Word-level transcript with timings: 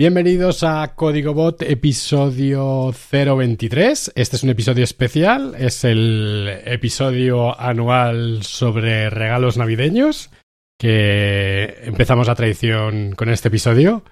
Bienvenidos 0.00 0.62
a 0.62 0.94
Código 0.94 1.34
Bot, 1.34 1.62
episodio 1.62 2.92
023. 2.92 4.12
Este 4.14 4.36
es 4.36 4.44
un 4.44 4.50
episodio 4.50 4.84
especial, 4.84 5.56
es 5.58 5.82
el 5.82 6.48
episodio 6.66 7.60
anual 7.60 8.44
sobre 8.44 9.10
regalos 9.10 9.58
navideños, 9.58 10.30
que 10.78 11.78
empezamos 11.82 12.28
la 12.28 12.36
tradición 12.36 13.16
con 13.16 13.28
este 13.28 13.48
episodio. 13.48 14.04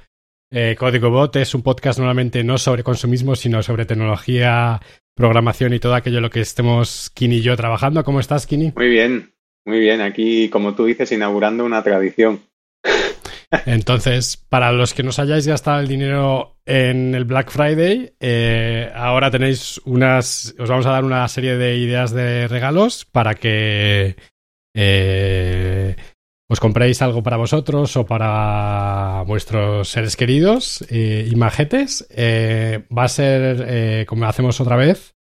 Eh, 0.50 0.74
Código 0.76 1.10
Bot 1.10 1.36
es 1.36 1.54
un 1.54 1.62
podcast 1.62 2.00
normalmente 2.00 2.42
no 2.42 2.58
sobre 2.58 2.82
consumismo, 2.82 3.36
sino 3.36 3.62
sobre 3.62 3.86
tecnología, 3.86 4.80
programación 5.14 5.72
y 5.72 5.78
todo 5.78 5.94
aquello 5.94 6.16
en 6.16 6.24
lo 6.24 6.30
que 6.30 6.40
estemos 6.40 7.10
Kini 7.10 7.36
y 7.36 7.42
yo 7.42 7.56
trabajando. 7.56 8.02
¿Cómo 8.02 8.18
estás, 8.18 8.48
Kini? 8.48 8.72
Muy 8.74 8.88
bien, 8.88 9.34
muy 9.64 9.78
bien. 9.78 10.00
Aquí, 10.00 10.48
como 10.48 10.74
tú 10.74 10.86
dices, 10.86 11.12
inaugurando 11.12 11.64
una 11.64 11.84
tradición. 11.84 12.40
Entonces, 13.66 14.36
para 14.36 14.72
los 14.72 14.94
que 14.94 15.02
nos 15.02 15.18
hayáis 15.18 15.46
gastado 15.46 15.80
el 15.80 15.88
dinero 15.88 16.58
en 16.64 17.14
el 17.14 17.24
Black 17.24 17.50
Friday, 17.50 18.14
eh, 18.20 18.90
ahora 18.94 19.30
tenéis 19.30 19.80
unas. 19.84 20.54
Os 20.58 20.68
vamos 20.68 20.86
a 20.86 20.90
dar 20.90 21.04
una 21.04 21.26
serie 21.28 21.56
de 21.56 21.76
ideas 21.76 22.12
de 22.12 22.48
regalos 22.48 23.04
para 23.04 23.34
que 23.34 24.16
eh, 24.74 25.96
os 26.48 26.60
compréis 26.60 27.02
algo 27.02 27.22
para 27.22 27.36
vosotros 27.36 27.96
o 27.96 28.06
para 28.06 29.22
vuestros 29.26 29.88
seres 29.88 30.16
queridos 30.16 30.84
eh, 30.90 31.28
y 31.30 31.36
majetes. 31.36 32.06
va 32.10 33.04
a 33.04 33.08
ser, 33.08 34.06
como 34.06 34.26
hacemos 34.26 34.60
otra 34.60 34.76
vez, 34.76 35.14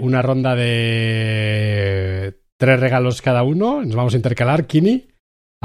una 0.00 0.22
ronda 0.22 0.54
de 0.54 2.40
tres 2.56 2.80
regalos 2.80 3.20
cada 3.20 3.42
uno. 3.42 3.82
Nos 3.82 3.96
vamos 3.96 4.14
a 4.14 4.16
intercalar, 4.16 4.66
Kini. 4.66 5.15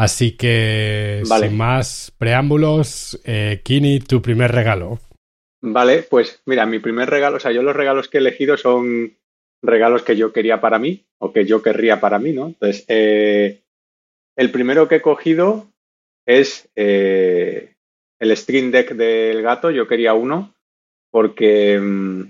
Así 0.01 0.31
que, 0.31 1.21
sin 1.23 1.55
más 1.55 2.11
preámbulos, 2.17 3.21
eh, 3.23 3.61
Kini, 3.63 3.99
tu 3.99 4.19
primer 4.19 4.51
regalo. 4.51 4.97
Vale, 5.61 6.01
pues 6.01 6.41
mira, 6.47 6.65
mi 6.65 6.79
primer 6.79 7.07
regalo, 7.07 7.37
o 7.37 7.39
sea, 7.39 7.51
yo 7.51 7.61
los 7.61 7.75
regalos 7.75 8.07
que 8.07 8.17
he 8.17 8.21
elegido 8.21 8.57
son 8.57 9.15
regalos 9.61 10.01
que 10.01 10.17
yo 10.17 10.33
quería 10.33 10.59
para 10.59 10.79
mí 10.79 11.05
o 11.19 11.31
que 11.31 11.45
yo 11.45 11.61
querría 11.61 11.99
para 11.99 12.17
mí, 12.17 12.33
¿no? 12.33 12.47
Entonces, 12.47 12.83
eh, 12.87 13.61
el 14.35 14.49
primero 14.49 14.87
que 14.87 14.95
he 14.95 15.01
cogido 15.03 15.67
es 16.25 16.67
eh, 16.75 17.75
el 18.19 18.35
Stream 18.35 18.71
Deck 18.71 18.95
del 18.95 19.43
gato. 19.43 19.69
Yo 19.69 19.87
quería 19.87 20.15
uno 20.15 20.55
porque, 21.11 21.79
mm, 21.79 22.23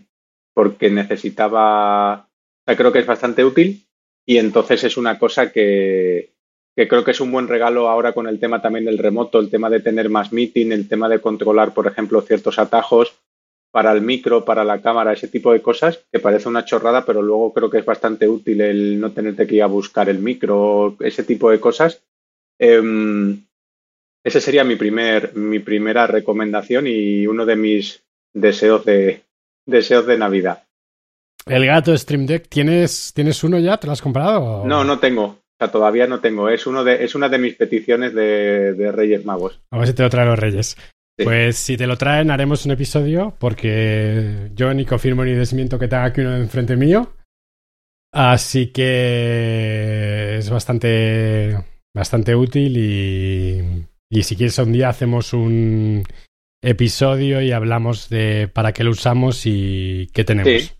porque 0.53 0.89
necesitaba, 0.89 2.15
o 2.15 2.63
sea, 2.65 2.75
creo 2.75 2.91
que 2.91 2.99
es 2.99 3.07
bastante 3.07 3.45
útil 3.45 3.87
y 4.27 4.39
entonces 4.39 4.83
es 4.83 4.97
una 4.97 5.17
cosa 5.17 5.53
que, 5.53 6.31
que 6.75 6.87
creo 6.87 7.03
que 7.03 7.11
es 7.11 7.19
un 7.19 7.31
buen 7.31 7.47
regalo 7.47 7.89
ahora 7.89 8.13
con 8.13 8.27
el 8.27 8.39
tema 8.39 8.61
también 8.61 8.85
del 8.85 8.97
remoto, 8.97 9.39
el 9.39 9.49
tema 9.49 9.69
de 9.69 9.81
tener 9.81 10.09
más 10.09 10.31
meeting, 10.31 10.71
el 10.71 10.87
tema 10.87 11.09
de 11.09 11.19
controlar, 11.19 11.73
por 11.73 11.87
ejemplo, 11.87 12.21
ciertos 12.21 12.59
atajos 12.59 13.13
para 13.71 13.91
el 13.91 14.01
micro, 14.01 14.43
para 14.43 14.63
la 14.63 14.81
cámara, 14.81 15.13
ese 15.13 15.29
tipo 15.29 15.53
de 15.53 15.61
cosas, 15.61 16.03
que 16.11 16.19
parece 16.19 16.49
una 16.49 16.65
chorrada, 16.65 17.05
pero 17.05 17.21
luego 17.21 17.53
creo 17.53 17.69
que 17.69 17.79
es 17.79 17.85
bastante 17.85 18.27
útil 18.27 18.61
el 18.61 18.99
no 18.99 19.11
tenerte 19.11 19.47
que 19.47 19.55
ir 19.55 19.63
a 19.63 19.67
buscar 19.67 20.09
el 20.09 20.19
micro, 20.19 20.97
ese 20.99 21.23
tipo 21.23 21.49
de 21.49 21.59
cosas. 21.59 22.01
Em, 22.59 23.41
ese 24.23 24.41
sería 24.41 24.63
mi, 24.63 24.75
primer, 24.75 25.35
mi 25.35 25.59
primera 25.59 26.05
recomendación 26.05 26.85
y 26.87 27.25
uno 27.27 27.45
de 27.45 27.55
mis 27.55 28.03
deseos 28.33 28.83
de, 28.85 29.23
deseos 29.65 30.05
de 30.05 30.17
Navidad. 30.17 30.63
El 31.45 31.65
gato 31.65 31.97
Stream 31.97 32.25
Deck, 32.27 32.47
¿tienes, 32.49 33.13
¿tienes 33.15 33.43
uno 33.43 33.57
ya? 33.57 33.77
¿Te 33.77 33.87
lo 33.87 33.93
has 33.93 34.01
comprado? 34.01 34.65
No, 34.65 34.83
no 34.83 34.99
tengo 34.99 35.40
todavía 35.69 36.07
no 36.07 36.19
tengo. 36.19 36.49
Es, 36.49 36.65
uno 36.65 36.83
de, 36.83 37.03
es 37.03 37.13
una 37.15 37.29
de 37.29 37.37
mis 37.37 37.55
peticiones 37.55 38.13
de, 38.13 38.91
Reyes 38.91 39.25
Magos. 39.25 39.59
A 39.69 39.77
ver 39.77 39.87
si 39.87 39.93
te 39.93 40.03
lo 40.03 40.09
traen 40.09 40.29
los 40.29 40.39
Reyes. 40.39 40.77
Pues 41.23 41.57
si 41.57 41.77
te 41.77 41.85
lo 41.85 41.97
traen, 41.97 42.31
haremos 42.31 42.65
un 42.65 42.71
episodio, 42.71 43.35
porque 43.37 44.49
yo 44.55 44.73
ni 44.73 44.85
confirmo 44.85 45.23
ni 45.23 45.33
desmiento 45.33 45.77
que 45.77 45.87
tenga 45.87 46.05
aquí 46.05 46.21
uno 46.21 46.35
enfrente 46.35 46.75
mío. 46.75 47.13
Así 48.11 48.67
que 48.67 50.37
es 50.37 50.49
bastante, 50.49 51.63
bastante 51.93 52.35
útil 52.35 52.75
y, 52.77 53.85
y 54.09 54.23
si 54.23 54.35
quieres 54.35 54.57
un 54.57 54.73
día 54.73 54.89
hacemos 54.89 55.33
un 55.33 56.03
episodio 56.61 57.41
y 57.41 57.51
hablamos 57.51 58.09
de 58.09 58.49
para 58.51 58.73
qué 58.73 58.83
lo 58.83 58.91
usamos 58.91 59.45
y 59.45 60.09
qué 60.13 60.23
tenemos. 60.23 60.75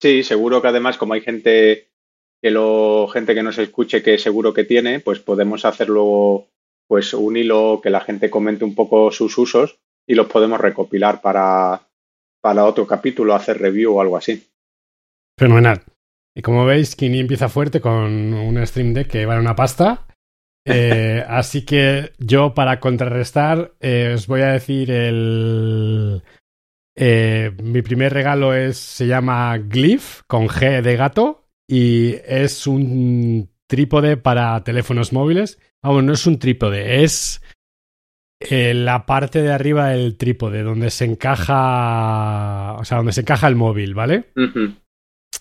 sí 0.00 0.22
seguro 0.24 0.60
que 0.60 0.68
además 0.68 0.96
como 0.96 1.14
hay 1.14 1.20
gente 1.20 1.89
que 2.42 2.50
lo, 2.50 3.06
gente 3.08 3.34
que 3.34 3.42
nos 3.42 3.58
escuche 3.58 4.02
que 4.02 4.18
seguro 4.18 4.54
que 4.54 4.64
tiene, 4.64 5.00
pues 5.00 5.20
podemos 5.20 5.64
hacerlo 5.64 6.46
pues 6.88 7.14
un 7.14 7.36
hilo 7.36 7.80
que 7.82 7.90
la 7.90 8.00
gente 8.00 8.30
comente 8.30 8.64
un 8.64 8.74
poco 8.74 9.12
sus 9.12 9.36
usos 9.38 9.78
y 10.06 10.14
los 10.14 10.26
podemos 10.26 10.60
recopilar 10.60 11.20
para, 11.20 11.82
para 12.40 12.64
otro 12.64 12.86
capítulo, 12.86 13.34
hacer 13.34 13.58
review 13.58 13.94
o 13.94 14.00
algo 14.00 14.16
así. 14.16 14.48
Fenomenal. 15.38 15.82
Y 16.34 16.42
como 16.42 16.64
veis, 16.64 16.96
Kini 16.96 17.20
empieza 17.20 17.48
fuerte 17.48 17.80
con 17.80 18.34
un 18.34 18.66
Stream 18.66 18.94
Deck 18.94 19.08
que 19.08 19.26
vale 19.26 19.40
una 19.40 19.56
pasta. 19.56 20.06
Eh, 20.66 21.24
así 21.26 21.64
que 21.64 22.12
yo, 22.18 22.52
para 22.52 22.80
contrarrestar, 22.80 23.72
eh, 23.80 24.12
os 24.14 24.26
voy 24.26 24.42
a 24.42 24.52
decir 24.52 24.90
el. 24.90 26.22
Eh, 26.94 27.52
mi 27.62 27.80
primer 27.80 28.12
regalo 28.12 28.54
es, 28.54 28.76
se 28.76 29.06
llama 29.06 29.56
Glyph, 29.56 30.20
con 30.26 30.48
G 30.48 30.82
de 30.82 30.96
gato 30.96 31.49
y 31.70 32.16
es 32.26 32.66
un 32.66 33.48
trípode 33.68 34.16
para 34.16 34.64
teléfonos 34.64 35.12
móviles. 35.12 35.60
Vamos, 35.80 36.02
no 36.02 36.12
es 36.14 36.26
un 36.26 36.40
trípode, 36.40 37.04
es 37.04 37.40
eh, 38.40 38.74
la 38.74 39.06
parte 39.06 39.40
de 39.40 39.52
arriba 39.52 39.90
del 39.90 40.16
trípode, 40.16 40.64
donde 40.64 40.90
se 40.90 41.04
encaja, 41.04 42.72
o 42.72 42.84
sea, 42.84 42.96
donde 42.96 43.12
se 43.12 43.20
encaja 43.20 43.46
el 43.46 43.54
móvil, 43.54 43.94
¿vale? 43.94 44.32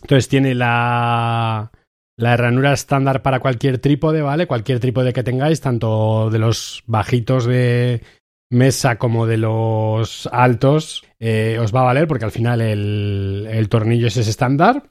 Entonces 0.03 0.29
tiene 0.29 0.53
la, 0.53 1.71
la 2.15 2.37
ranura 2.37 2.73
estándar 2.73 3.23
para 3.23 3.39
cualquier 3.39 3.79
trípode, 3.79 4.21
¿vale? 4.21 4.45
Cualquier 4.45 4.79
trípode 4.79 5.13
que 5.13 5.23
tengáis, 5.23 5.61
tanto 5.61 6.29
de 6.29 6.37
los 6.37 6.83
bajitos 6.85 7.47
de 7.47 8.03
mesa 8.51 8.99
como 8.99 9.25
de 9.25 9.37
los 9.37 10.29
altos, 10.31 11.03
eh, 11.19 11.57
os 11.59 11.73
va 11.73 11.81
a 11.81 11.85
valer 11.85 12.07
porque 12.07 12.25
al 12.25 12.31
final 12.31 12.61
el, 12.61 13.47
el 13.49 13.67
tornillo 13.67 14.05
es 14.07 14.17
estándar. 14.17 14.83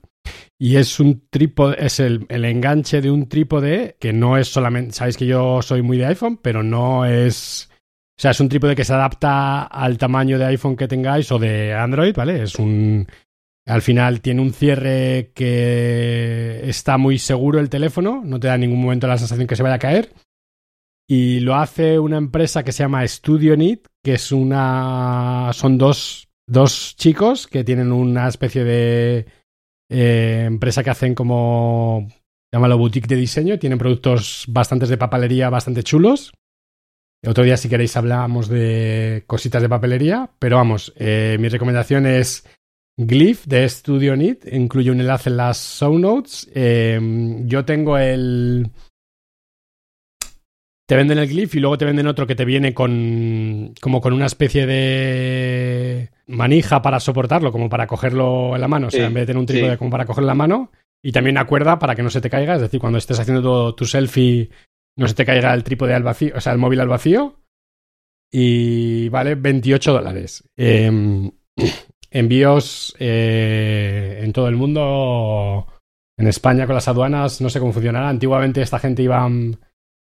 Y 0.60 0.76
es 0.76 0.98
un 0.98 1.28
trípode, 1.30 1.76
es 1.78 2.00
el, 2.00 2.26
enganche 2.28 3.00
de 3.00 3.12
un 3.12 3.28
trípode 3.28 3.96
que 4.00 4.12
no 4.12 4.36
es 4.36 4.48
solamente, 4.48 4.92
sabéis 4.92 5.16
que 5.16 5.26
yo 5.26 5.62
soy 5.62 5.82
muy 5.82 5.98
de 5.98 6.06
iPhone, 6.06 6.36
pero 6.36 6.64
no 6.64 7.04
es, 7.04 7.70
o 7.72 8.20
sea, 8.20 8.32
es 8.32 8.41
un 8.41 8.48
trípode 8.48 8.74
que 8.74 8.84
se 8.84 8.92
adapta 8.92 9.62
al 9.62 9.98
tamaño 9.98 10.36
de 10.36 10.46
iPhone 10.46 10.76
que 10.76 10.88
tengáis 10.88 11.30
o 11.30 11.38
de 11.38 11.74
Android, 11.74 12.12
¿vale? 12.12 12.42
Es 12.42 12.56
un, 12.56 13.06
al 13.66 13.82
final 13.82 14.20
tiene 14.20 14.41
un 14.41 14.52
cierre 14.52 15.30
que 15.32 16.62
está 16.64 16.98
muy 16.98 17.19
seguro 17.19 17.60
el 17.60 17.70
teléfono, 17.70 18.22
no 18.25 18.40
te 18.40 18.48
da 18.48 18.56
en 18.56 18.62
ningún 18.62 18.80
momento 18.80 19.06
la 19.06 19.19
sensación 19.19 19.46
que 19.46 19.56
se 19.56 19.62
vaya 19.62 19.76
a 19.76 19.78
caer. 19.78 20.12
Y 21.06 21.40
lo 21.40 21.54
hace 21.54 21.98
una 21.98 22.16
empresa 22.16 22.64
que 22.64 22.72
se 22.72 22.82
llama 22.82 23.06
Studio 23.06 23.54
Knit, 23.54 23.86
que 24.02 24.14
es 24.14 24.32
una, 24.32 25.50
son 25.52 25.78
dos, 25.78 26.28
dos 26.46 26.96
chicos 26.96 27.46
que 27.46 27.62
tienen 27.62 27.92
una 27.92 28.26
especie 28.26 28.64
de 28.64 29.26
eh, 29.88 30.44
empresa 30.47 30.82
que 30.82 30.91
hacen 30.91 31.15
como, 31.15 32.09
llámalo 32.53 32.78
boutique 32.78 33.09
de 33.09 33.16
diseño, 33.16 33.59
tienen 33.59 33.78
productos 33.78 34.44
bastantes 34.49 34.88
de 34.88 34.99
papelería 34.99 35.50
bastante 35.50 35.82
chulos. 35.82 36.32
Otro 37.26 37.44
día, 37.44 37.56
si 37.56 37.69
queréis, 37.69 37.97
hablamos 37.97 38.49
de 38.49 39.25
cositas 39.26 39.61
de 39.61 39.69
papelería, 39.69 40.31
pero 40.38 40.56
vamos, 40.56 40.93
eh, 40.96 41.37
mi 41.40 41.49
recomendación 41.49 42.06
es 42.06 42.46
Glyph 42.96 43.44
de 43.46 43.69
Studio 43.69 44.14
Knit, 44.14 44.44
incluye 44.52 44.90
un 44.90 45.00
enlace 45.00 45.31
en 45.31 45.37
las 45.37 45.58
show 45.79 45.99
notes. 45.99 46.49
Eh, 46.55 47.00
yo 47.44 47.64
tengo 47.64 47.99
el, 47.99 48.70
te 50.88 50.96
venden 50.96 51.19
el 51.19 51.29
Glyph 51.29 51.55
y 51.55 51.61
luego 51.61 51.76
te 51.76 51.85
venden 51.85 52.06
otro 52.06 52.26
que 52.26 52.35
te 52.35 52.46
viene 52.46 52.73
con 52.73 53.75
como 53.79 54.00
con 54.00 54.14
una 54.14 54.25
especie 54.25 54.67
de 54.67 56.11
manija 56.29 56.81
para 56.81 56.99
soportarlo, 56.99 57.52
como 57.52 57.69
para 57.69 57.87
cogerlo 57.87 58.55
en 58.55 58.61
la 58.62 58.69
mano, 58.69 58.87
o 58.87 58.90
sea, 58.90 59.06
en 59.06 59.12
vez 59.12 59.23
de 59.23 59.26
tener 59.26 59.40
un 59.40 59.44
trípode 59.44 59.76
como 59.76 59.90
para 59.90 60.06
cogerlo 60.06 60.25
en 60.25 60.29
la 60.29 60.35
mano, 60.35 60.73
y 61.02 61.12
también 61.12 61.35
una 61.37 61.46
cuerda 61.46 61.79
para 61.79 61.94
que 61.94 62.02
no 62.02 62.08
se 62.08 62.23
te 62.23 62.31
caiga, 62.31 62.55
es 62.55 62.62
decir, 62.62 62.81
cuando 62.81 62.96
estés 62.96 63.20
haciendo 63.20 63.75
tu, 63.75 63.85
selfie 63.85 64.49
no 64.96 65.06
se 65.06 65.12
te 65.12 65.26
caiga 65.26 65.52
el 65.52 65.62
trípode 65.62 65.93
al 65.93 66.02
vacío, 66.02 66.32
o 66.35 66.40
sea, 66.40 66.55
el 66.55 66.58
móvil 66.58 66.81
al 66.81 66.88
vacío, 66.88 67.38
y 68.32 69.11
vale 69.11 69.35
28 69.35 69.93
dólares. 69.93 70.49
Em, 70.56 71.31
envíos 72.11 72.96
eh, 72.99 74.20
en 74.23 74.32
todo 74.32 74.49
el 74.49 74.56
mundo, 74.56 75.67
en 76.17 76.29
España 76.29 76.64
con 76.64 76.76
las 76.76 76.88
aduanas, 76.88 77.43
no 77.43 77.50
sé 77.50 77.61
cómo 77.61 77.75
funcionará, 77.75 78.08
antiguamente 78.08 78.62
esta 78.62 78.79
gente 78.79 79.02
iba 79.02 79.29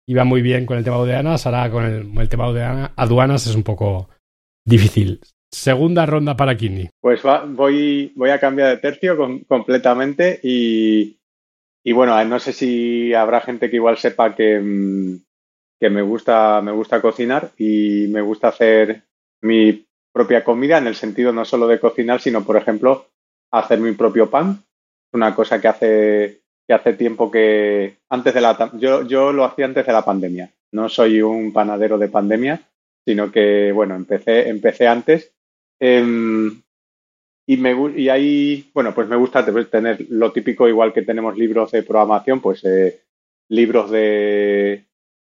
iba 0.07 0.23
muy 0.23 0.41
bien 0.41 0.65
con 0.65 0.77
el 0.77 0.83
tema 0.83 0.97
de 1.03 1.15
aduanas, 1.15 1.45
ahora 1.45 1.71
con 1.71 1.83
el, 1.83 2.29
tema 2.29 2.51
de 2.51 2.89
aduanas 2.95 3.47
es 3.47 3.55
un 3.55 3.63
poco 3.63 4.09
difícil. 4.63 5.21
Segunda 5.51 6.05
ronda 6.05 6.35
para 6.35 6.57
Kini. 6.57 6.89
Pues 6.99 7.21
voy, 7.49 8.11
voy 8.15 8.29
a 8.29 8.39
cambiar 8.39 8.69
de 8.69 8.77
tercio 8.77 9.17
completamente 9.47 10.39
y, 10.43 11.17
bueno, 11.93 12.23
no 12.25 12.39
sé 12.39 12.51
si 12.51 13.13
habrá 13.13 13.41
gente 13.41 13.69
que 13.69 13.77
igual 13.77 13.97
sepa 13.97 14.35
que, 14.35 14.59
mm, 14.59 15.17
que 15.79 15.89
me, 15.89 16.01
gusta, 16.01 16.61
me 16.61 16.71
gusta 16.71 17.01
cocinar 17.01 17.51
y 17.57 18.07
me 18.09 18.21
gusta 18.21 18.49
hacer 18.49 19.03
mi 19.41 19.85
propia 20.11 20.43
comida 20.43 20.77
en 20.77 20.87
el 20.87 20.95
sentido 20.95 21.31
no 21.31 21.45
solo 21.45 21.67
de 21.67 21.79
cocinar, 21.79 22.21
sino, 22.21 22.43
por 22.43 22.57
ejemplo, 22.57 23.07
hacer 23.51 23.79
mi 23.79 23.93
propio 23.93 24.29
pan. 24.29 24.63
Una 25.13 25.33
cosa 25.33 25.61
que 25.61 25.67
hace, 25.67 26.41
que 26.67 26.73
hace 26.73 26.93
tiempo 26.93 27.29
que 27.29 27.97
antes 28.09 28.33
de 28.33 28.41
la 28.41 28.71
yo, 28.73 29.03
yo 29.03 29.31
lo 29.31 29.45
hacía 29.45 29.65
antes 29.65 29.85
de 29.85 29.93
la 29.93 30.03
pandemia. 30.03 30.51
No 30.71 30.89
soy 30.89 31.21
un 31.21 31.53
panadero 31.53 31.97
de 31.97 32.09
pandemia, 32.09 32.61
sino 33.05 33.31
que, 33.31 33.71
bueno, 33.71 33.95
empecé, 33.95 34.49
empecé 34.49 34.87
antes. 34.87 35.31
Em, 35.79 36.61
y, 37.47 37.57
me, 37.57 37.75
y 37.95 38.09
ahí, 38.09 38.69
bueno, 38.73 38.93
pues 38.93 39.07
me 39.07 39.15
gusta 39.15 39.45
tener 39.69 40.05
lo 40.09 40.31
típico, 40.31 40.67
igual 40.67 40.91
que 40.91 41.03
tenemos 41.03 41.37
libros 41.37 41.71
de 41.71 41.83
programación, 41.83 42.41
pues 42.41 42.63
eh, 42.65 43.01
libros 43.49 43.91
de, 43.91 44.85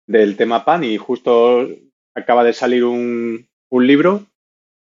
del 0.07 0.37
tema 0.37 0.63
pan 0.63 0.83
y 0.83 0.97
justo 0.97 1.67
acaba 2.15 2.43
de 2.43 2.53
salir 2.53 2.83
un, 2.83 3.47
un 3.71 3.87
libro 3.87 4.27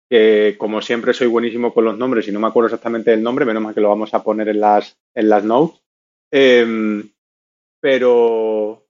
que 0.09 0.55
como 0.57 0.81
siempre 0.81 1.13
soy 1.13 1.27
buenísimo 1.27 1.73
con 1.73 1.85
los 1.85 1.97
nombres 1.97 2.27
y 2.27 2.31
no 2.31 2.39
me 2.39 2.47
acuerdo 2.47 2.67
exactamente 2.67 3.11
del 3.11 3.23
nombre, 3.23 3.45
menos 3.45 3.63
mal 3.63 3.73
que 3.73 3.81
lo 3.81 3.89
vamos 3.89 4.13
a 4.13 4.23
poner 4.23 4.49
en 4.49 4.59
las, 4.59 4.97
en 5.15 5.29
las 5.29 5.43
notes. 5.43 5.84
Em, 6.37 7.11
pero, 7.81 8.85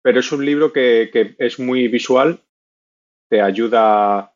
pero 0.00 0.20
es 0.20 0.30
un 0.30 0.46
libro 0.46 0.72
que, 0.72 1.10
que, 1.12 1.34
es 1.38 1.58
muy 1.58 1.88
visual, 1.88 2.38
te 3.28 3.40
ayuda. 3.40 4.32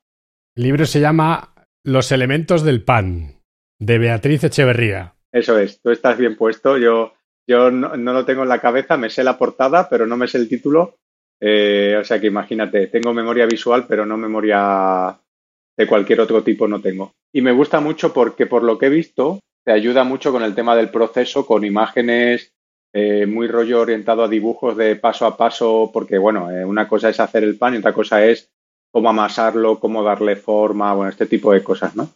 El 0.57 0.65
libro 0.65 0.85
se 0.85 0.99
llama 0.99 1.55
Los 1.85 2.11
elementos 2.11 2.65
del 2.65 2.83
pan, 2.83 3.43
de 3.79 3.99
Beatriz 3.99 4.43
Echeverría. 4.43 5.15
Eso 5.31 5.57
es, 5.57 5.81
tú 5.81 5.91
estás 5.91 6.19
bien 6.19 6.37
puesto. 6.37 6.79
Yo, 6.79 7.15
yo 7.47 7.71
no, 7.71 7.97
no 7.97 8.13
lo 8.13 8.25
tengo 8.25 8.43
en 8.43 8.49
la 8.49 8.61
cabeza, 8.61 8.97
me 8.97 9.09
sé 9.09 9.23
la 9.23 9.39
portada, 9.39 9.89
pero 9.89 10.05
no 10.09 10.17
me 10.17 10.27
sé 10.27 10.39
el 10.39 10.49
título. 10.49 10.99
Eh, 11.41 11.97
o 12.01 12.03
sea 12.03 12.21
que 12.21 12.27
imagínate, 12.27 12.89
tengo 12.89 13.15
memoria 13.15 13.47
visual, 13.47 13.87
pero 13.89 14.05
no 14.05 14.17
memoria 14.17 15.17
de 15.77 15.87
cualquier 15.87 16.23
otro 16.23 16.43
tipo 16.43 16.67
no 16.67 16.81
tengo. 16.81 17.15
Y 17.33 17.41
me 17.41 17.53
gusta 17.53 17.79
mucho 17.79 18.13
porque 18.13 18.47
por 18.47 18.65
lo 18.65 18.79
que 18.79 18.87
he 18.87 18.91
visto, 18.91 19.39
te 19.69 19.75
ayuda 19.75 20.03
mucho 20.03 20.33
con 20.33 20.43
el 20.43 20.55
tema 20.55 20.75
del 20.75 20.89
proceso, 20.89 21.45
con 21.45 21.63
imágenes 21.63 22.55
eh, 22.95 23.27
muy 23.27 23.49
rollo 23.49 23.83
orientado 23.83 24.25
a 24.25 24.29
dibujos 24.29 24.75
de 24.79 24.97
paso 24.97 25.27
a 25.27 25.37
paso, 25.37 25.91
porque 25.93 26.17
bueno, 26.17 26.51
eh, 26.51 26.65
una 26.65 26.89
cosa 26.89 27.11
es 27.11 27.21
hacer 27.21 27.45
el 27.45 27.59
pan 27.59 27.75
y 27.75 27.77
otra 27.77 27.93
cosa 27.93 28.25
es 28.25 28.51
cómo 28.91 29.11
amasarlo, 29.11 29.79
cómo 29.79 30.03
darle 30.03 30.37
forma, 30.37 30.95
bueno, 30.95 31.11
este 31.11 31.27
tipo 31.27 31.53
de 31.53 31.63
cosas, 31.63 31.95
¿no? 31.95 32.09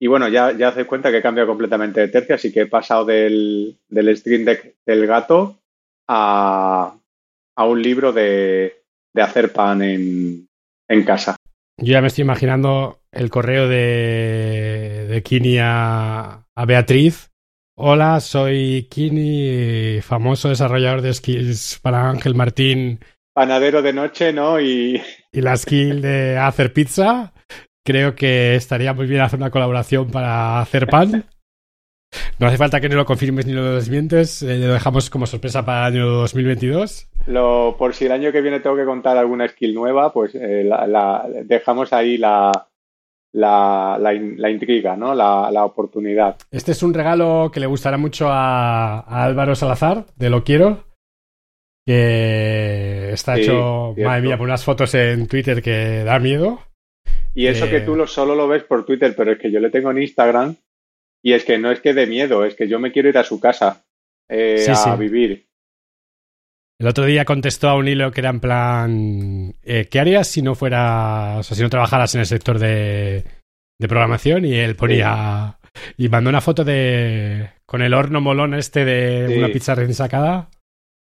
Y 0.00 0.08
bueno, 0.08 0.26
ya, 0.26 0.50
ya 0.50 0.70
haces 0.70 0.86
cuenta 0.86 1.12
que 1.12 1.18
he 1.18 1.22
cambiado 1.22 1.48
completamente 1.48 2.00
de 2.00 2.08
tercia, 2.08 2.34
así 2.34 2.52
que 2.52 2.62
he 2.62 2.66
pasado 2.66 3.04
del, 3.04 3.78
del 3.88 4.16
Stream 4.16 4.44
Deck 4.44 4.74
del 4.84 5.06
gato 5.06 5.56
a, 6.08 6.96
a 7.54 7.64
un 7.64 7.80
libro 7.80 8.12
de, 8.12 8.82
de 9.14 9.22
hacer 9.22 9.52
pan 9.52 9.82
en, 9.82 10.48
en 10.88 11.04
casa. 11.04 11.36
Yo 11.76 11.92
ya 11.92 12.00
me 12.00 12.08
estoy 12.08 12.22
imaginando 12.22 12.97
el 13.12 13.30
correo 13.30 13.68
de, 13.68 15.06
de 15.08 15.22
Kini 15.22 15.58
a, 15.58 16.44
a, 16.54 16.64
Beatriz. 16.66 17.30
Hola, 17.76 18.20
soy 18.20 18.88
Kini, 18.90 20.00
famoso 20.02 20.48
desarrollador 20.48 21.00
de 21.00 21.14
skills 21.14 21.78
para 21.80 22.08
Ángel 22.10 22.34
Martín. 22.34 23.00
Panadero 23.32 23.82
de 23.82 23.92
noche, 23.92 24.32
¿no? 24.32 24.60
Y, 24.60 25.00
y 25.32 25.40
la 25.40 25.56
skill 25.56 26.02
de 26.02 26.36
hacer 26.36 26.72
pizza. 26.72 27.32
Creo 27.84 28.14
que 28.14 28.54
estaría 28.56 28.92
muy 28.92 29.06
bien 29.06 29.22
hacer 29.22 29.38
una 29.38 29.50
colaboración 29.50 30.10
para 30.10 30.60
hacer 30.60 30.86
pan. 30.88 31.24
No 32.38 32.46
hace 32.46 32.56
falta 32.56 32.80
que 32.80 32.88
ni 32.88 32.94
lo 32.94 33.04
confirmes 33.04 33.46
ni 33.46 33.52
lo 33.52 33.74
desmientes. 33.74 34.42
Eh, 34.42 34.58
lo 34.58 34.72
dejamos 34.72 35.10
como 35.10 35.26
sorpresa 35.26 35.64
para 35.64 35.88
el 35.88 35.94
año 35.94 36.06
2022. 36.06 37.08
Lo, 37.26 37.76
por 37.78 37.94
si 37.94 38.06
el 38.06 38.12
año 38.12 38.32
que 38.32 38.40
viene 38.40 38.60
tengo 38.60 38.76
que 38.76 38.84
contar 38.84 39.16
alguna 39.16 39.48
skill 39.48 39.74
nueva, 39.74 40.12
pues 40.12 40.34
eh, 40.34 40.64
la, 40.64 40.86
la, 40.86 41.26
dejamos 41.44 41.92
ahí 41.92 42.16
la, 42.16 42.67
la, 43.32 43.98
la 44.00 44.50
intriga, 44.50 44.96
¿no? 44.96 45.14
La, 45.14 45.64
oportunidad. 45.64 46.36
Este 46.50 46.72
es 46.72 46.82
un 46.82 46.94
regalo 46.94 47.50
que 47.52 47.60
le 47.60 47.66
gustará 47.66 47.98
mucho 47.98 48.28
a, 48.28 49.00
a 49.00 49.24
Álvaro 49.24 49.54
Salazar, 49.54 50.06
de 50.16 50.30
Lo 50.30 50.44
Quiero, 50.44 50.84
que 51.88 53.12
está 53.12 53.36
sí, 53.36 53.42
hecho, 53.42 53.92
cierto. 53.94 54.10
madre 54.10 54.22
mía, 54.22 54.36
por 54.36 54.46
unas 54.46 54.62
fotos 54.62 54.94
en 54.94 55.26
Twitter 55.26 55.62
que 55.62 56.04
da 56.04 56.18
miedo. 56.18 56.60
Y 57.34 57.46
eso 57.46 57.64
eh... 57.64 57.70
que 57.70 57.80
tú 57.80 57.96
lo, 57.96 58.06
solo 58.06 58.34
lo 58.34 58.46
ves 58.46 58.64
por 58.64 58.84
Twitter, 58.84 59.14
pero 59.16 59.32
es 59.32 59.38
que 59.38 59.50
yo 59.50 59.58
le 59.58 59.70
tengo 59.70 59.90
en 59.90 60.02
Instagram 60.02 60.56
y 61.22 61.32
es 61.32 61.46
que 61.46 61.56
no 61.56 61.70
es 61.70 61.80
que 61.80 61.94
de 61.94 62.06
miedo, 62.06 62.44
es 62.44 62.54
que 62.54 62.68
yo 62.68 62.78
me 62.78 62.92
quiero 62.92 63.08
ir 63.08 63.16
a 63.16 63.24
su 63.24 63.40
casa 63.40 63.86
eh, 64.28 64.58
sí, 64.58 64.70
a 64.70 64.74
sí. 64.74 64.90
vivir. 64.98 65.47
El 66.80 66.86
otro 66.86 67.06
día 67.06 67.24
contestó 67.24 67.68
a 67.68 67.74
un 67.74 67.88
hilo 67.88 68.12
que 68.12 68.20
era 68.20 68.30
en 68.30 68.38
plan, 68.38 69.54
eh, 69.64 69.88
¿qué 69.90 69.98
harías 69.98 70.28
si 70.28 70.42
no 70.42 70.54
fueras, 70.54 71.40
o 71.40 71.42
sea, 71.42 71.56
si 71.56 71.62
no 71.62 71.70
trabajaras 71.70 72.14
en 72.14 72.20
el 72.20 72.26
sector 72.26 72.60
de, 72.60 73.24
de 73.80 73.88
programación? 73.88 74.44
Y 74.44 74.54
él 74.54 74.76
ponía, 74.76 75.58
sí. 75.74 76.04
y 76.04 76.08
mandó 76.08 76.30
una 76.30 76.40
foto 76.40 76.62
de, 76.62 77.50
con 77.66 77.82
el 77.82 77.94
horno 77.94 78.20
molón 78.20 78.54
este 78.54 78.84
de 78.84 79.38
una 79.38 79.48
pizza 79.48 79.74
recién 79.74 79.94
sacada. 79.94 80.50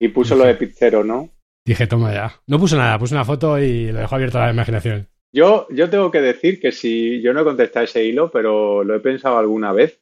Y 0.01 0.07
puso 0.07 0.33
dije, 0.33 0.43
lo 0.43 0.51
de 0.51 0.57
pizzero, 0.57 1.03
¿no? 1.03 1.29
Dije, 1.63 1.85
toma 1.85 2.13
ya. 2.13 2.41
No 2.47 2.57
puso 2.57 2.75
nada, 2.75 2.97
puso 2.97 3.13
una 3.13 3.25
foto 3.25 3.59
y 3.59 3.91
lo 3.91 3.99
dejó 3.99 4.15
abierto 4.15 4.39
a 4.39 4.47
la 4.47 4.53
imaginación. 4.53 5.07
Yo, 5.31 5.67
yo 5.69 5.91
tengo 5.91 6.09
que 6.09 6.21
decir 6.21 6.59
que 6.59 6.71
si 6.71 7.21
yo 7.21 7.31
no 7.31 7.41
he 7.41 7.43
contestado 7.43 7.85
ese 7.85 8.03
hilo, 8.03 8.31
pero 8.31 8.83
lo 8.83 8.95
he 8.95 8.99
pensado 9.01 9.37
alguna 9.37 9.71
vez, 9.71 10.01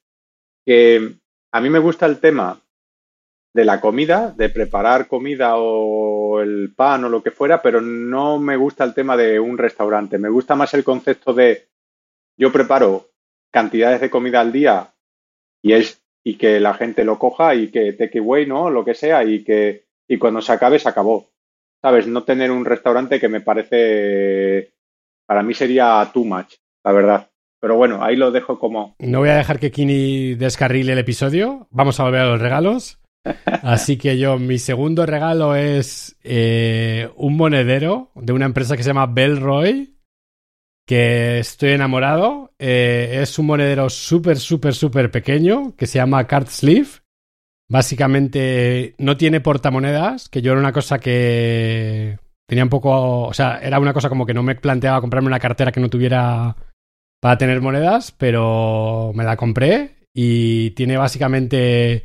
que 0.65 1.15
a 1.51 1.59
mí 1.59 1.69
me 1.69 1.79
gusta 1.79 2.05
el 2.05 2.21
tema 2.21 2.61
de 3.53 3.65
la 3.65 3.81
comida, 3.81 4.33
de 4.35 4.49
preparar 4.49 5.07
comida 5.07 5.57
o 5.57 6.41
el 6.41 6.73
pan 6.75 7.05
o 7.05 7.09
lo 7.09 7.23
que 7.23 7.31
fuera, 7.31 7.61
pero 7.61 7.81
no 7.81 8.39
me 8.39 8.55
gusta 8.55 8.83
el 8.83 8.93
tema 8.93 9.17
de 9.17 9.39
un 9.39 9.57
restaurante. 9.57 10.17
Me 10.17 10.29
gusta 10.29 10.55
más 10.55 10.73
el 10.73 10.83
concepto 10.83 11.33
de 11.33 11.67
yo 12.37 12.51
preparo 12.51 13.09
cantidades 13.51 14.01
de 14.01 14.09
comida 14.09 14.41
al 14.41 14.51
día 14.51 14.93
y 15.61 15.73
es 15.73 16.03
y 16.23 16.37
que 16.37 16.59
la 16.59 16.73
gente 16.73 17.03
lo 17.05 17.17
coja 17.17 17.55
y 17.55 17.71
que 17.71 17.93
take 17.93 18.19
away, 18.19 18.45
¿no? 18.45 18.69
Lo 18.69 18.83
que 18.83 18.93
sea 18.93 19.23
y 19.23 19.43
que 19.43 19.85
y 20.07 20.17
cuando 20.17 20.41
se 20.41 20.51
acabe 20.51 20.79
se 20.79 20.89
acabó. 20.89 21.29
¿Sabes? 21.81 22.07
No 22.07 22.23
tener 22.23 22.51
un 22.51 22.65
restaurante 22.65 23.19
que 23.19 23.29
me 23.29 23.41
parece 23.41 24.73
para 25.25 25.43
mí 25.43 25.53
sería 25.53 26.09
too 26.13 26.25
much, 26.25 26.55
la 26.83 26.91
verdad. 26.91 27.29
Pero 27.59 27.75
bueno, 27.75 28.03
ahí 28.03 28.15
lo 28.15 28.31
dejo 28.31 28.59
como. 28.59 28.95
No 28.99 29.19
voy 29.19 29.29
a 29.29 29.35
dejar 29.35 29.59
que 29.59 29.71
Kini 29.71 30.35
descarrile 30.35 30.93
el 30.93 30.99
episodio. 30.99 31.67
Vamos 31.71 31.99
a 31.99 32.03
volver 32.03 32.21
a 32.21 32.27
los 32.27 32.41
regalos. 32.41 32.99
Así 33.63 33.97
que 33.97 34.17
yo, 34.17 34.37
mi 34.37 34.59
segundo 34.59 35.05
regalo 35.05 35.55
es 35.55 36.17
eh, 36.23 37.09
un 37.15 37.37
monedero 37.37 38.11
de 38.15 38.33
una 38.33 38.45
empresa 38.45 38.75
que 38.75 38.83
se 38.83 38.89
llama 38.89 39.07
Bellroy, 39.07 39.95
que 40.85 41.39
estoy 41.39 41.71
enamorado. 41.71 42.53
Eh, 42.59 43.19
es 43.21 43.37
un 43.39 43.47
monedero 43.47 43.89
súper, 43.89 44.37
súper, 44.37 44.73
súper 44.73 45.11
pequeño 45.11 45.75
que 45.75 45.87
se 45.87 45.99
llama 45.99 46.27
Card 46.27 46.47
Sleeve. 46.47 46.89
Básicamente 47.69 48.95
no 48.97 49.17
tiene 49.17 49.41
portamonedas, 49.41 50.29
que 50.29 50.41
yo 50.41 50.53
era 50.53 50.61
una 50.61 50.71
cosa 50.71 50.99
que 50.99 52.17
tenía 52.47 52.63
un 52.63 52.69
poco, 52.69 53.23
o 53.23 53.33
sea, 53.33 53.59
era 53.61 53.79
una 53.79 53.93
cosa 53.93 54.07
como 54.07 54.25
que 54.25 54.33
no 54.33 54.41
me 54.41 54.55
planteaba 54.55 55.01
comprarme 55.01 55.27
una 55.27 55.39
cartera 55.39 55.73
que 55.73 55.81
no 55.81 55.89
tuviera 55.89 56.55
para 57.19 57.37
tener 57.37 57.61
monedas, 57.61 58.13
pero 58.17 59.11
me 59.13 59.25
la 59.25 59.35
compré 59.35 59.97
y 60.13 60.71
tiene 60.71 60.97
básicamente 60.97 62.03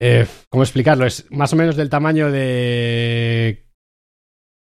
eh, 0.00 0.26
¿Cómo 0.50 0.62
explicarlo? 0.62 1.06
Es 1.06 1.30
más 1.30 1.52
o 1.52 1.56
menos 1.56 1.76
del 1.76 1.90
tamaño 1.90 2.30
de. 2.30 3.66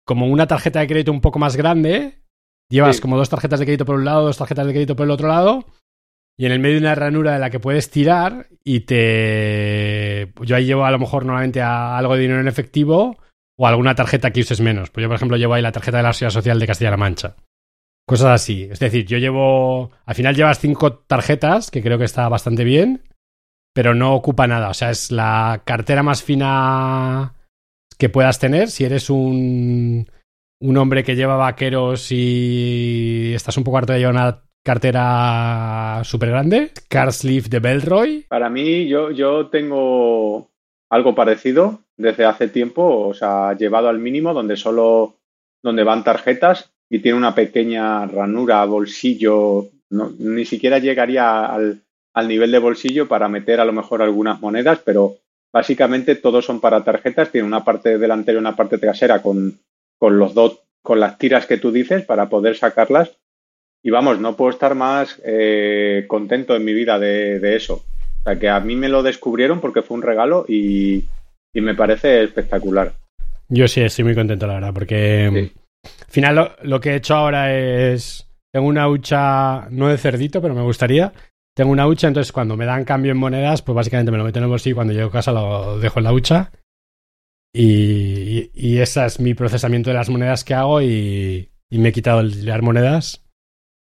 como 0.06 0.26
una 0.26 0.46
tarjeta 0.46 0.80
de 0.80 0.86
crédito 0.86 1.12
un 1.12 1.20
poco 1.20 1.38
más 1.38 1.56
grande. 1.56 2.22
Llevas 2.70 2.96
sí. 2.96 3.02
como 3.02 3.16
dos 3.16 3.28
tarjetas 3.28 3.60
de 3.60 3.66
crédito 3.66 3.84
por 3.84 3.96
un 3.96 4.04
lado, 4.04 4.24
dos 4.24 4.38
tarjetas 4.38 4.66
de 4.66 4.72
crédito 4.72 4.96
por 4.96 5.04
el 5.04 5.10
otro 5.10 5.28
lado. 5.28 5.66
Y 6.36 6.46
en 6.46 6.52
el 6.52 6.58
medio 6.58 6.74
de 6.74 6.80
una 6.80 6.94
ranura 6.94 7.32
de 7.32 7.38
la 7.38 7.50
que 7.50 7.60
puedes 7.60 7.90
tirar 7.90 8.48
y 8.64 8.80
te. 8.80 10.32
Yo 10.42 10.56
ahí 10.56 10.64
llevo 10.64 10.84
a 10.84 10.90
lo 10.90 10.98
mejor 10.98 11.24
normalmente 11.24 11.60
a 11.60 11.96
algo 11.96 12.14
de 12.14 12.22
dinero 12.22 12.40
en 12.40 12.48
efectivo 12.48 13.16
o 13.56 13.66
alguna 13.66 13.94
tarjeta 13.94 14.32
que 14.32 14.40
uses 14.40 14.60
menos. 14.60 14.90
Pues 14.90 15.02
yo, 15.02 15.08
por 15.08 15.16
ejemplo, 15.16 15.36
llevo 15.36 15.54
ahí 15.54 15.62
la 15.62 15.72
tarjeta 15.72 15.98
de 15.98 16.02
la 16.02 16.12
Seguridad 16.12 16.34
Social 16.34 16.58
de 16.58 16.66
Castilla-La 16.66 16.96
Mancha. 16.96 17.36
Cosas 18.06 18.28
así. 18.28 18.68
Es 18.70 18.80
decir, 18.80 19.06
yo 19.06 19.18
llevo. 19.18 19.92
Al 20.04 20.14
final 20.14 20.34
llevas 20.34 20.58
cinco 20.58 20.92
tarjetas, 20.94 21.70
que 21.70 21.82
creo 21.82 21.98
que 21.98 22.04
está 22.04 22.28
bastante 22.28 22.64
bien 22.64 23.02
pero 23.74 23.94
no 23.94 24.14
ocupa 24.14 24.46
nada. 24.46 24.70
O 24.70 24.74
sea, 24.74 24.90
es 24.90 25.10
la 25.10 25.62
cartera 25.64 26.02
más 26.02 26.22
fina 26.22 27.34
que 27.98 28.08
puedas 28.08 28.38
tener. 28.38 28.70
Si 28.70 28.84
eres 28.84 29.10
un, 29.10 30.08
un 30.60 30.76
hombre 30.78 31.04
que 31.04 31.16
lleva 31.16 31.36
vaqueros 31.36 32.10
y 32.10 33.32
estás 33.34 33.58
un 33.58 33.64
poco 33.64 33.78
harto 33.78 33.92
de 33.92 33.98
llevar 33.98 34.14
una 34.14 34.42
cartera 34.64 36.00
súper 36.04 36.30
grande. 36.30 36.70
Car 36.88 37.12
Sleeve 37.12 37.48
de 37.50 37.58
Bellroy. 37.58 38.26
Para 38.28 38.48
mí, 38.48 38.88
yo, 38.88 39.10
yo 39.10 39.48
tengo 39.48 40.50
algo 40.88 41.14
parecido 41.14 41.80
desde 41.96 42.24
hace 42.24 42.48
tiempo, 42.48 43.08
o 43.08 43.14
sea, 43.14 43.56
llevado 43.56 43.88
al 43.88 43.98
mínimo, 43.98 44.32
donde 44.32 44.56
solo 44.56 45.16
donde 45.62 45.82
van 45.82 46.04
tarjetas 46.04 46.72
y 46.88 47.00
tiene 47.00 47.18
una 47.18 47.34
pequeña 47.34 48.06
ranura, 48.06 48.64
bolsillo, 48.64 49.70
no, 49.90 50.12
ni 50.18 50.44
siquiera 50.44 50.78
llegaría 50.78 51.46
al, 51.46 51.83
al 52.14 52.28
nivel 52.28 52.52
de 52.52 52.58
bolsillo 52.58 53.08
para 53.08 53.28
meter 53.28 53.60
a 53.60 53.64
lo 53.64 53.72
mejor 53.72 54.00
algunas 54.00 54.40
monedas, 54.40 54.80
pero 54.84 55.16
básicamente 55.52 56.14
todos 56.14 56.44
son 56.44 56.60
para 56.60 56.84
tarjetas, 56.84 57.30
tiene 57.30 57.46
una 57.46 57.64
parte 57.64 57.98
delantera 57.98 58.36
y 58.36 58.40
una 58.40 58.56
parte 58.56 58.78
trasera 58.78 59.20
con, 59.20 59.58
con 59.98 60.18
los 60.18 60.34
dos, 60.34 60.60
con 60.82 61.00
las 61.00 61.18
tiras 61.18 61.46
que 61.46 61.58
tú 61.58 61.72
dices 61.72 62.04
para 62.04 62.28
poder 62.28 62.56
sacarlas. 62.56 63.16
y 63.82 63.90
vamos, 63.90 64.20
no 64.20 64.36
puedo 64.36 64.50
estar 64.50 64.74
más 64.74 65.20
eh, 65.24 66.04
contento 66.08 66.56
en 66.56 66.64
mi 66.64 66.72
vida 66.72 66.98
de, 66.98 67.56
eso. 67.56 67.84
O 68.20 68.22
sea, 68.22 68.38
que 68.38 68.48
a 68.48 68.60
mí 68.60 68.76
me 68.76 68.88
lo 68.88 69.02
descubrieron 69.02 69.60
porque 69.60 69.82
fue 69.82 69.96
un 69.96 70.02
regalo 70.02 70.46
y, 70.48 71.04
me 71.52 71.74
parece 71.74 72.24
espectacular. 72.24 72.92
Yo 73.48 73.68
sí 73.68 73.80
estoy 73.80 74.04
muy 74.04 74.14
contento, 74.14 74.46
la 74.46 74.54
verdad, 74.54 74.74
porque 74.74 75.50
al 75.84 76.10
final 76.10 76.56
lo, 76.62 76.80
que 76.80 76.90
he 76.90 76.96
hecho 76.96 77.14
ahora 77.14 77.54
es. 77.54 78.28
Tengo 78.52 78.66
una 78.66 78.88
hucha, 78.88 79.68
no 79.70 79.88
de 79.88 79.98
cerdito, 79.98 80.40
pero 80.40 80.54
me 80.54 80.62
gustaría. 80.62 81.12
Tengo 81.56 81.70
una 81.70 81.86
hucha, 81.86 82.08
entonces 82.08 82.32
cuando 82.32 82.56
me 82.56 82.66
dan 82.66 82.84
cambio 82.84 83.12
en 83.12 83.18
monedas, 83.18 83.62
pues 83.62 83.76
básicamente 83.76 84.10
me 84.10 84.18
lo 84.18 84.24
meto 84.24 84.38
en 84.38 84.44
el 84.44 84.50
bolsillo 84.50 84.72
y 84.72 84.74
cuando 84.74 84.92
llego 84.92 85.08
a 85.08 85.12
casa 85.12 85.32
lo 85.32 85.78
dejo 85.78 86.00
en 86.00 86.04
la 86.04 86.12
hucha. 86.12 86.50
Y, 87.54 88.50
y, 88.52 88.78
ese 88.78 89.06
es 89.06 89.20
mi 89.20 89.34
procesamiento 89.34 89.90
de 89.90 89.94
las 89.94 90.10
monedas 90.10 90.42
que 90.42 90.54
hago 90.54 90.82
y, 90.82 91.52
y 91.70 91.78
me 91.78 91.90
he 91.90 91.92
quitado 91.92 92.18
el 92.18 92.44
leer 92.44 92.62
monedas 92.62 93.24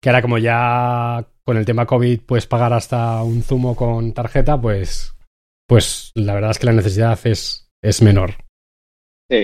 que 0.01 0.09
ahora 0.09 0.23
como 0.23 0.39
ya 0.39 1.27
con 1.45 1.57
el 1.57 1.65
tema 1.65 1.87
COVID 1.87 2.21
puedes 2.21 2.47
pagar 2.47 2.73
hasta 2.73 3.23
un 3.23 3.43
zumo 3.43 3.77
con 3.77 4.13
tarjeta, 4.13 4.61
pues, 4.61 5.15
pues 5.67 6.13
la 6.15 6.35
verdad 6.35 6.53
es 6.53 6.59
que 6.59 6.67
la 6.67 6.73
necesidad 6.73 7.19
es, 7.25 7.71
es 7.83 8.03
menor. 8.03 8.35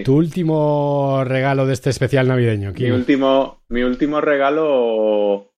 Tu 0.04 0.16
último 0.16 1.22
regalo 1.24 1.64
de 1.64 1.72
este 1.72 1.90
especial 1.90 2.26
navideño. 2.26 2.72
Mi 2.72 2.90
último, 2.90 3.62
mi 3.68 3.82
último 3.82 4.20
regalo, 4.20 5.52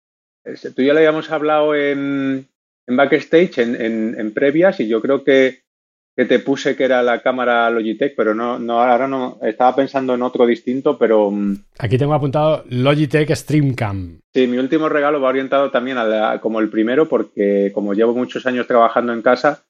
tú 0.76 0.82
ya 0.82 0.94
lo 0.94 1.00
habíamos 1.00 1.32
hablado 1.32 1.76
en, 1.76 2.48
en 2.88 2.98
backstage, 2.98 3.60
en, 3.60 4.20
en 4.20 4.34
previas, 4.34 4.80
y 4.80 4.88
yo 4.88 5.02
creo 5.02 5.24
que 5.24 5.62
que 6.18 6.26
te 6.26 6.40
puse 6.40 6.76
que 6.76 6.84
era 6.84 7.04
la 7.04 7.22
cámara 7.22 7.70
Logitech, 7.70 8.16
pero 8.16 8.34
no, 8.34 8.58
no, 8.58 8.82
ahora 8.82 9.08
no, 9.08 9.38
estaba 9.44 9.76
pensando 9.76 10.16
en 10.16 10.24
otro 10.24 10.48
distinto, 10.48 10.98
pero... 10.98 11.30
Mm, 11.30 11.58
Aquí 11.78 11.96
tengo 12.00 12.16
apuntado 12.16 12.66
Logitech 12.70 13.30
Streamcam. 13.36 14.20
Sí, 14.34 14.48
mi 14.48 14.58
último 14.58 14.90
regalo 14.90 15.22
va 15.22 15.30
orientado 15.30 15.70
también 15.70 16.00
a 16.00 16.42
como 16.42 16.60
el 16.60 16.70
primero, 16.70 17.08
porque 17.08 17.72
como 17.72 17.94
llevo 17.94 18.16
muchos 18.16 18.48
años 18.48 18.66
trabajando 18.66 19.14
en 19.14 19.22
casa 19.22 19.64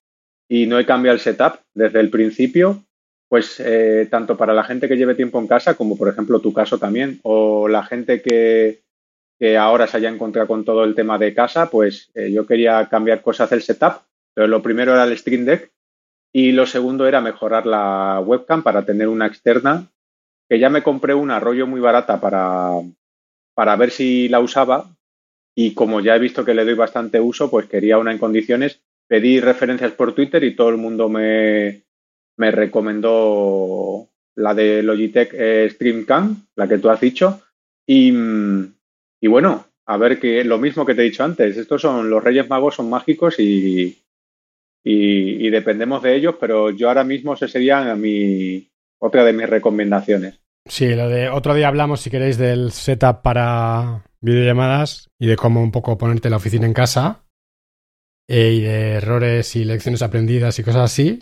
y 0.48 0.68
no 0.68 0.80
he 0.80 0.86
cambiado 0.86 1.16
el 1.16 1.20
setup 1.20 1.60
desde 1.74 2.00
el 2.00 2.10
principio, 2.10 2.82
pues 3.28 3.60
eh, 3.60 4.08
tanto 4.10 4.38
para 4.38 4.54
la 4.54 4.64
gente 4.64 4.88
que 4.88 4.96
lleve 4.96 5.16
tiempo 5.16 5.40
en 5.40 5.48
casa, 5.48 5.74
como 5.74 5.98
por 5.98 6.08
ejemplo 6.08 6.40
tu 6.40 6.54
caso 6.54 6.78
también, 6.78 7.20
o 7.24 7.68
la 7.68 7.84
gente 7.84 8.22
que, 8.22 8.84
que 9.40 9.58
ahora 9.58 9.88
se 9.88 9.98
haya 9.98 10.10
encontrado 10.10 10.48
con 10.48 10.66
todo 10.66 10.84
el 10.84 10.96
tema 10.96 11.18
de 11.18 11.34
casa, 11.34 11.70
pues 11.70 12.10
eh, 12.16 12.32
yo 12.32 12.46
quería 12.46 12.88
cambiar 12.90 13.22
cosas 13.22 13.50
del 13.50 13.62
setup. 13.62 14.02
Pero 14.34 14.48
lo 14.48 14.62
primero 14.62 14.94
era 14.94 15.04
el 15.04 15.18
Stream 15.18 15.46
Deck, 15.46 15.72
y 16.34 16.52
lo 16.52 16.66
segundo 16.66 17.08
era 17.08 17.22
mejorar 17.22 17.66
la 17.66 18.22
webcam 18.24 18.62
para 18.62 18.86
tener 18.86 19.08
una 19.08 19.26
externa, 19.26 19.88
que 20.48 20.60
ya 20.60 20.70
me 20.70 20.84
compré 20.84 21.14
una 21.14 21.40
rollo 21.40 21.68
muy 21.68 21.80
barata 21.80 22.22
para, 22.22 22.70
para 23.54 23.76
ver 23.76 23.92
si 23.92 24.30
la 24.30 24.40
usaba. 24.40 24.96
Y 25.56 25.74
como 25.74 26.00
ya 26.00 26.16
he 26.16 26.20
visto 26.20 26.46
que 26.46 26.54
le 26.54 26.64
doy 26.64 26.76
bastante 26.76 27.20
uso, 27.20 27.50
pues 27.50 27.66
quería 27.66 27.98
una 27.98 28.12
en 28.12 28.20
condiciones. 28.20 28.82
Pedí 29.08 29.40
referencias 29.40 29.94
por 29.94 30.14
Twitter 30.14 30.44
y 30.44 30.56
todo 30.56 30.70
el 30.70 30.78
mundo 30.78 31.10
me, 31.10 31.82
me 32.38 32.52
recomendó 32.52 34.08
la 34.36 34.54
de 34.54 34.84
Logitech 34.84 35.34
eh, 35.34 35.70
Streamcam, 35.72 36.46
la 36.56 36.68
que 36.68 36.78
tú 36.78 36.90
has 36.90 37.02
dicho. 37.02 37.42
Y, 37.88 38.12
y 39.22 39.28
bueno, 39.28 39.66
a 39.86 39.98
ver 39.98 40.20
que 40.20 40.44
lo 40.44 40.58
mismo 40.58 40.86
que 40.86 40.94
te 40.94 41.02
he 41.02 41.06
dicho 41.06 41.24
antes, 41.24 41.58
estos 41.58 41.82
son 41.82 42.10
los 42.10 42.24
Reyes 42.24 42.50
Magos, 42.50 42.76
son 42.76 42.90
mágicos 42.90 43.40
y, 43.40 43.98
y, 44.84 45.50
dependemos 45.50 46.04
de 46.04 46.16
ellos, 46.16 46.36
pero 46.40 46.70
yo 46.72 46.88
ahora 46.90 47.04
mismo 47.04 47.34
ese 47.34 47.48
sería 47.48 47.96
mi, 47.96 48.70
otra 49.00 49.24
de 49.24 49.34
mis 49.34 49.50
recomendaciones. 49.50 50.40
Sí, 50.66 50.94
lo 50.94 51.08
de 51.08 51.30
otro 51.30 51.54
día 51.54 51.70
hablamos, 51.70 52.02
si 52.02 52.10
queréis, 52.10 52.38
del 52.38 52.72
setup 52.72 53.22
para 53.22 54.04
videollamadas 54.22 55.10
y 55.20 55.28
de 55.28 55.38
cómo 55.38 55.62
un 55.62 55.72
poco 55.72 55.98
ponerte 55.98 56.30
la 56.30 56.38
oficina 56.38 56.66
en 56.66 56.74
casa 56.74 57.24
eh, 58.28 58.52
y 58.54 58.62
de 58.62 58.92
errores 58.96 59.56
y 59.56 59.64
lecciones 59.64 60.02
aprendidas 60.02 60.60
y 60.60 60.64
cosas 60.64 60.92
así. 60.92 61.20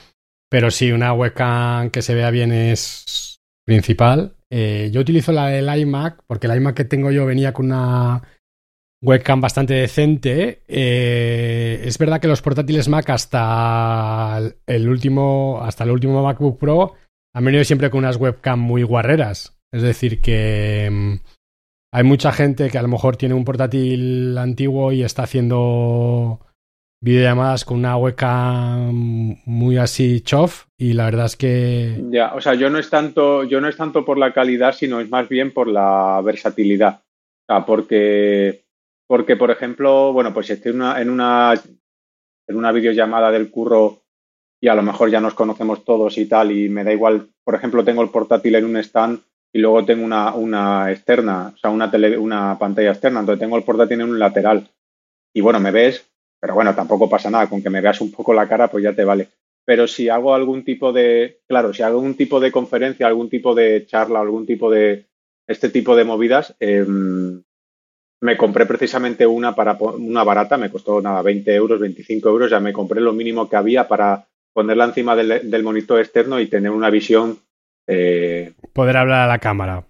Pero 0.50 0.72
sí, 0.72 0.92
una 0.92 1.14
webcam 1.14 1.92
que 1.92 2.02
se 2.02 2.16
vea 2.16 2.32
bien 2.32 2.52
es 2.52 3.35
principal. 3.66 4.36
Eh, 4.50 4.90
yo 4.94 5.02
utilizo 5.02 5.32
la 5.32 5.48
del 5.48 5.76
iMac 5.80 6.24
porque 6.28 6.48
el 6.48 6.56
iMac 6.56 6.76
que 6.76 6.86
tengo 6.86 7.12
yo 7.12 7.26
venía 7.26 7.52
con 7.52 7.68
una 7.68 8.22
webcam 9.02 9.42
bastante 9.42 9.74
decente. 9.74 10.64
Eh, 10.68 11.82
es 11.86 11.98
verdad 11.98 12.20
que 12.20 12.28
los 12.28 12.42
portátiles 12.42 12.88
Mac 12.88 13.10
hasta 13.10 14.40
el 14.66 14.90
último, 14.90 15.60
hasta 15.62 15.84
el 15.84 15.92
último 15.92 16.24
MacBook 16.24 16.60
Pro 16.60 16.94
han 17.34 17.46
venido 17.46 17.64
siempre 17.64 17.90
con 17.90 18.00
unas 18.00 18.18
webcam 18.18 18.60
muy 18.60 18.84
guarreras. 18.84 19.58
Es 19.72 19.82
decir, 19.82 20.22
que 20.22 20.90
mm, 20.92 21.16
hay 21.94 22.04
mucha 22.04 22.32
gente 22.32 22.70
que 22.70 22.78
a 22.78 22.82
lo 22.82 22.88
mejor 22.88 23.18
tiene 23.18 23.36
un 23.36 23.46
portátil 23.46 24.38
antiguo 24.38 24.92
y 24.92 25.04
está 25.04 25.24
haciendo 25.24 26.45
videollamadas 27.06 27.64
con 27.64 27.78
una 27.78 27.96
webcam 27.98 29.38
muy 29.46 29.78
así 29.78 30.22
chof 30.22 30.66
y 30.78 30.94
la 30.94 31.06
verdad 31.06 31.28
es 31.28 31.36
que 31.36 32.04
ya 32.10 32.34
o 32.34 32.42
sea 32.42 32.56
yo 32.56 32.70
no 32.70 32.80
es 32.80 32.90
tanto 32.90 33.44
yo 33.44 33.62
no 33.62 33.70
es 33.70 33.78
tanto 33.78 34.04
por 34.04 34.18
la 34.18 34.34
calidad 34.34 34.74
sino 34.74 35.00
es 35.00 35.10
más 35.10 35.30
bien 35.30 35.54
por 35.54 35.68
la 35.68 36.20
versatilidad 36.24 37.02
o 37.48 37.54
sea, 37.54 37.66
porque 37.66 38.66
porque, 39.08 39.36
por 39.36 39.52
ejemplo, 39.52 40.14
bueno, 40.14 40.34
pues 40.34 40.48
si 40.48 40.54
estoy 40.54 40.72
una, 40.72 41.00
en, 41.00 41.10
una, 41.10 41.54
en 42.48 42.56
una 42.56 42.72
videollamada 42.72 43.32
del 43.32 43.52
curro 43.52 44.02
y 44.60 44.68
a 44.68 44.76
lo 44.76 44.82
mejor 44.82 45.12
ya 45.12 45.22
nos 45.22 45.36
conocemos 45.36 45.86
todos 45.86 46.18
y 46.18 46.26
tal, 46.26 46.52
y 46.52 46.70
me 46.70 46.84
da 46.84 46.92
igual, 46.92 47.30
por 47.44 47.56
ejemplo, 47.56 47.84
tengo 47.84 48.02
el 48.02 48.10
portátil 48.10 48.56
en 48.56 48.66
un 48.66 48.78
stand 48.78 49.20
y 49.54 49.60
luego 49.60 49.86
tengo 49.86 50.04
una, 50.04 50.34
una 50.34 50.92
externa, 50.92 51.52
o 51.54 51.58
sea, 51.58 51.70
una, 51.70 51.92
tele, 51.92 52.18
una 52.18 52.58
pantalla 52.58 52.92
externa, 52.92 53.20
entonces 53.20 53.40
tengo 53.40 53.58
el 53.58 53.64
portátil 53.64 54.02
en 54.02 54.10
un 54.10 54.20
lateral. 54.20 54.68
Y 55.34 55.42
bueno, 55.42 55.60
me 55.60 55.72
ves, 55.72 56.10
pero 56.46 56.54
bueno, 56.54 56.76
tampoco 56.76 57.10
pasa 57.10 57.32
nada, 57.32 57.50
con 57.50 57.60
que 57.60 57.72
me 57.72 57.82
veas 57.82 58.00
un 58.02 58.12
poco 58.12 58.32
la 58.32 58.48
cara, 58.48 58.68
pues 58.68 58.84
ya 58.84 58.94
te 58.94 59.04
vale. 59.04 59.30
Pero 59.66 59.88
si 59.88 60.10
hago 60.10 60.36
algún 60.36 60.64
tipo 60.64 60.94
de, 60.94 61.40
claro, 61.48 61.74
si 61.74 61.82
hago 61.82 61.98
algún 61.98 62.14
tipo 62.14 62.40
de 62.40 62.52
conferencia, 62.52 63.08
algún 63.08 63.32
tipo 63.32 63.56
de 63.56 63.88
charla, 63.88 64.20
algún 64.20 64.46
tipo 64.46 64.70
de, 64.70 65.08
este 65.48 65.70
tipo 65.70 65.96
de 65.96 66.04
movidas, 66.04 66.56
eh, 66.60 66.86
me 66.88 68.38
compré 68.38 68.68
precisamente 68.68 69.26
una 69.26 69.56
para 69.56 69.74
una 69.74 70.24
barata, 70.24 70.56
me 70.56 70.70
costó 70.70 71.02
nada, 71.02 71.24
20 71.24 71.52
euros, 71.56 71.80
25 71.80 72.30
euros, 72.30 72.52
ya 72.52 72.60
me 72.60 72.74
compré 72.74 73.02
lo 73.02 73.12
mínimo 73.12 73.50
que 73.50 73.56
había 73.56 73.88
para 73.88 74.28
ponerla 74.54 74.86
encima 74.86 75.16
del, 75.16 75.64
monitor 75.64 76.00
externo 76.00 76.40
y 76.40 76.46
tener 76.46 76.70
una 76.70 76.92
visión. 76.92 77.40
Eh, 77.88 78.54
Poder 78.72 78.98
hablar 78.98 79.22
a 79.22 79.28
la 79.28 79.40
cámara. 79.40 79.84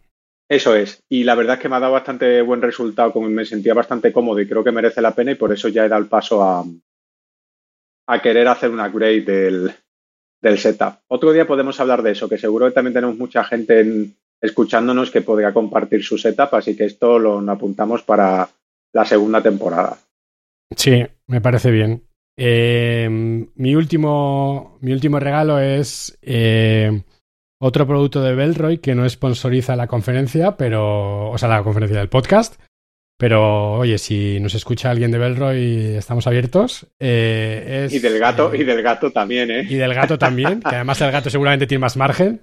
Eso 0.49 0.75
es. 0.75 1.03
Y 1.09 1.23
la 1.23 1.35
verdad 1.35 1.55
es 1.55 1.61
que 1.61 1.69
me 1.69 1.75
ha 1.75 1.79
dado 1.79 1.93
bastante 1.93 2.41
buen 2.41 2.61
resultado, 2.61 3.11
como 3.11 3.29
me 3.29 3.45
sentía 3.45 3.73
bastante 3.73 4.13
cómodo 4.13 4.39
y 4.39 4.47
creo 4.47 4.63
que 4.63 4.71
merece 4.71 5.01
la 5.01 5.15
pena 5.15 5.31
y 5.31 5.35
por 5.35 5.51
eso 5.51 5.69
ya 5.69 5.85
he 5.85 5.89
dado 5.89 6.01
el 6.01 6.07
paso 6.07 6.43
a, 6.43 6.63
a 8.07 8.21
querer 8.21 8.47
hacer 8.47 8.69
un 8.69 8.79
upgrade 8.79 9.21
del, 9.21 9.73
del 10.41 10.57
setup. 10.59 10.99
Otro 11.07 11.31
día 11.31 11.47
podemos 11.47 11.79
hablar 11.79 12.03
de 12.03 12.11
eso, 12.11 12.29
que 12.29 12.37
seguro 12.37 12.67
que 12.67 12.73
también 12.73 12.93
tenemos 12.93 13.17
mucha 13.17 13.43
gente 13.43 13.79
en, 13.79 14.15
escuchándonos 14.41 15.09
que 15.09 15.21
podría 15.21 15.53
compartir 15.53 16.03
su 16.03 16.17
setup, 16.17 16.53
así 16.53 16.75
que 16.75 16.85
esto 16.85 17.17
lo 17.17 17.39
apuntamos 17.51 18.03
para 18.03 18.47
la 18.93 19.05
segunda 19.05 19.41
temporada. 19.41 19.97
Sí, 20.75 21.03
me 21.27 21.41
parece 21.41 21.71
bien. 21.71 22.03
Eh, 22.37 23.07
mi, 23.09 23.75
último, 23.75 24.77
mi 24.81 24.91
último 24.91 25.19
regalo 25.19 25.59
es 25.59 26.17
eh, 26.21 27.01
otro 27.59 27.87
producto 27.87 28.21
de 28.21 28.35
Belroy 28.35 28.79
que 28.79 28.95
no 28.95 29.07
sponsoriza 29.07 29.75
la 29.75 29.87
conferencia, 29.87 30.57
pero, 30.57 31.29
o 31.29 31.37
sea, 31.37 31.49
la 31.49 31.63
conferencia 31.63 31.99
del 31.99 32.09
podcast. 32.09 32.61
Pero 33.17 33.75
oye, 33.75 33.97
si 33.97 34.39
nos 34.41 34.55
escucha 34.55 34.91
alguien 34.91 35.09
de 35.11 35.17
Belroy, 35.17 35.95
estamos 35.95 36.27
abiertos. 36.27 36.87
Eh, 36.99 37.87
y 37.89 37.99
del 37.99 38.19
gato, 38.19 38.53
y 38.53 38.65
del 38.65 38.81
gato 38.81 39.11
también, 39.11 39.51
¿eh? 39.51 39.65
Y 39.69 39.75
del 39.75 39.93
gato 39.93 40.17
también, 40.17 40.59
que 40.59 40.75
además 40.75 40.99
el 40.99 41.11
gato 41.11 41.29
seguramente 41.29 41.65
tiene 41.65 41.79
más 41.79 41.95
margen. 41.95 42.41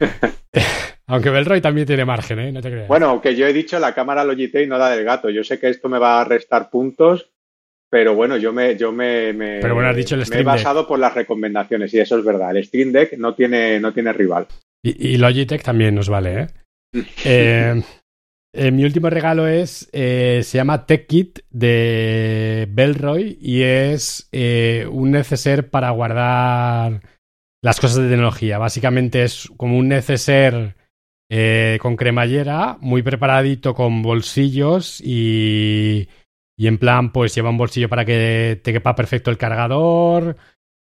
Aunque 1.06 1.28
Belroy 1.28 1.60
también 1.60 1.86
tiene 1.86 2.06
margen, 2.06 2.38
¿eh? 2.38 2.52
No 2.52 2.62
te 2.62 2.70
creas. 2.70 2.88
Bueno, 2.88 3.10
aunque 3.10 3.36
yo 3.36 3.46
he 3.46 3.52
dicho 3.52 3.78
la 3.78 3.94
cámara 3.94 4.24
Logitech 4.24 4.66
no 4.66 4.78
la 4.78 4.88
del 4.88 5.04
gato. 5.04 5.28
Yo 5.28 5.44
sé 5.44 5.60
que 5.60 5.68
esto 5.68 5.90
me 5.90 5.98
va 5.98 6.22
a 6.22 6.24
restar 6.24 6.70
puntos, 6.70 7.30
pero 7.94 8.16
bueno, 8.16 8.36
yo 8.36 8.52
me, 8.52 8.76
yo 8.76 8.90
me, 8.90 9.32
pero 9.62 9.74
bueno, 9.74 9.88
has 9.88 9.94
dicho 9.94 10.16
el 10.16 10.24
he 10.32 10.42
basado 10.42 10.84
por 10.84 10.98
las 10.98 11.14
recomendaciones 11.14 11.94
y 11.94 12.00
eso 12.00 12.18
es 12.18 12.24
verdad. 12.24 12.56
El 12.56 12.64
Stream 12.64 12.90
Deck 12.90 13.16
no 13.18 13.36
tiene, 13.36 13.78
no 13.78 13.92
tiene 13.92 14.12
rival. 14.12 14.48
Y, 14.82 15.16
Logitech 15.16 15.62
también 15.62 15.94
nos 15.94 16.08
vale, 16.08 16.40
¿eh? 16.40 16.46
eh, 17.24 17.82
eh 18.52 18.70
mi 18.72 18.84
último 18.84 19.10
regalo 19.10 19.46
es, 19.46 19.88
eh, 19.92 20.40
se 20.42 20.58
llama 20.58 20.86
Tech 20.86 21.06
Kit 21.06 21.38
de 21.50 22.66
Belroy 22.68 23.38
y 23.40 23.62
es 23.62 24.28
un 24.90 25.12
neceser 25.12 25.70
para 25.70 25.90
guardar 25.90 27.00
las 27.62 27.78
cosas 27.78 28.02
de 28.02 28.08
tecnología. 28.08 28.58
Básicamente 28.58 29.22
es 29.22 29.48
como 29.56 29.78
un 29.78 29.86
neceser 29.86 30.74
con 31.78 31.94
cremallera, 31.94 32.76
muy 32.80 33.02
preparadito 33.02 33.72
con 33.72 34.02
bolsillos 34.02 35.00
y, 35.00 36.08
y 36.56 36.66
en 36.66 36.78
plan, 36.78 37.12
pues 37.12 37.34
lleva 37.34 37.50
un 37.50 37.58
bolsillo 37.58 37.88
para 37.88 38.04
que 38.04 38.60
te 38.62 38.72
quepa 38.72 38.94
perfecto 38.94 39.30
el 39.30 39.38
cargador, 39.38 40.36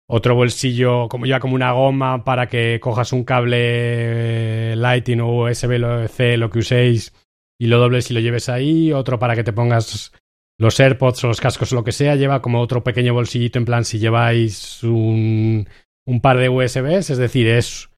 otro 0.10 0.36
bolsillo 0.36 1.10
como 1.10 1.26
lleva 1.26 1.40
como 1.40 1.56
una 1.56 1.74
goma 1.74 2.24
para 2.24 2.48
que 2.48 2.80
cojas 2.82 3.12
un 3.12 3.26
cable 3.26 4.76
Lightning 4.76 5.20
o 5.22 5.44
USB-C, 5.44 6.38
lo 6.38 6.50
que 6.50 6.60
uséis, 6.60 7.14
y 7.60 7.68
lo 7.68 7.80
dobles 7.80 8.10
y 8.10 8.14
lo 8.14 8.20
lleves 8.20 8.50
ahí, 8.50 8.94
otro 8.94 9.20
para 9.20 9.36
que 9.36 9.44
te 9.44 9.54
pongas 9.54 10.14
los 10.58 10.80
AirPods 10.80 11.24
o 11.24 11.28
los 11.28 11.42
cascos 11.42 11.72
o 11.74 11.76
lo 11.76 11.84
que 11.84 11.92
sea, 11.92 12.16
lleva 12.16 12.42
como 12.42 12.62
otro 12.62 12.84
pequeño 12.84 13.14
bolsillito 13.14 13.60
en 13.60 13.66
plan 13.66 13.86
si 13.86 14.00
lleváis 14.00 14.84
un, 14.84 15.68
un 16.06 16.22
par 16.22 16.38
de 16.38 16.50
USBs, 16.50 17.10
es 17.10 17.18
decir, 17.18 17.48
es 17.48 17.90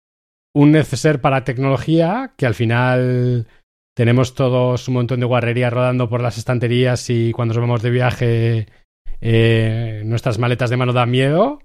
un 0.54 0.72
neceser 0.72 1.22
para 1.22 1.44
tecnología 1.44 2.34
que 2.38 2.46
al 2.46 2.56
final 2.56 3.48
tenemos 4.00 4.34
todos 4.34 4.88
un 4.88 4.94
montón 4.94 5.20
de 5.20 5.26
guarrería 5.26 5.70
rodando 5.70 6.08
por 6.08 6.22
las 6.22 6.38
estanterías 6.38 7.10
y 7.10 7.34
cuando 7.34 7.54
nos 7.54 7.60
vamos 7.62 7.82
de 7.82 7.90
viaje 7.90 8.68
eh, 9.20 10.04
nuestras 10.06 10.40
maletas 10.40 10.70
de 10.70 10.78
mano 10.78 10.94
dan 10.94 11.12
miedo. 11.12 11.60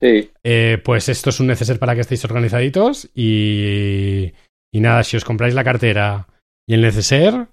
Sí. 0.00 0.30
Eh, 0.42 0.80
pues 0.82 1.10
esto 1.10 1.28
es 1.28 1.40
un 1.40 1.48
neceser 1.48 1.78
para 1.78 1.94
que 1.94 2.00
estéis 2.00 2.24
organizaditos 2.24 3.10
y, 3.14 4.32
y 4.72 4.80
nada, 4.80 5.04
si 5.04 5.18
os 5.18 5.26
compráis 5.26 5.52
la 5.52 5.62
cartera 5.64 6.28
y 6.66 6.72
el 6.72 6.80
neceser, 6.80 7.48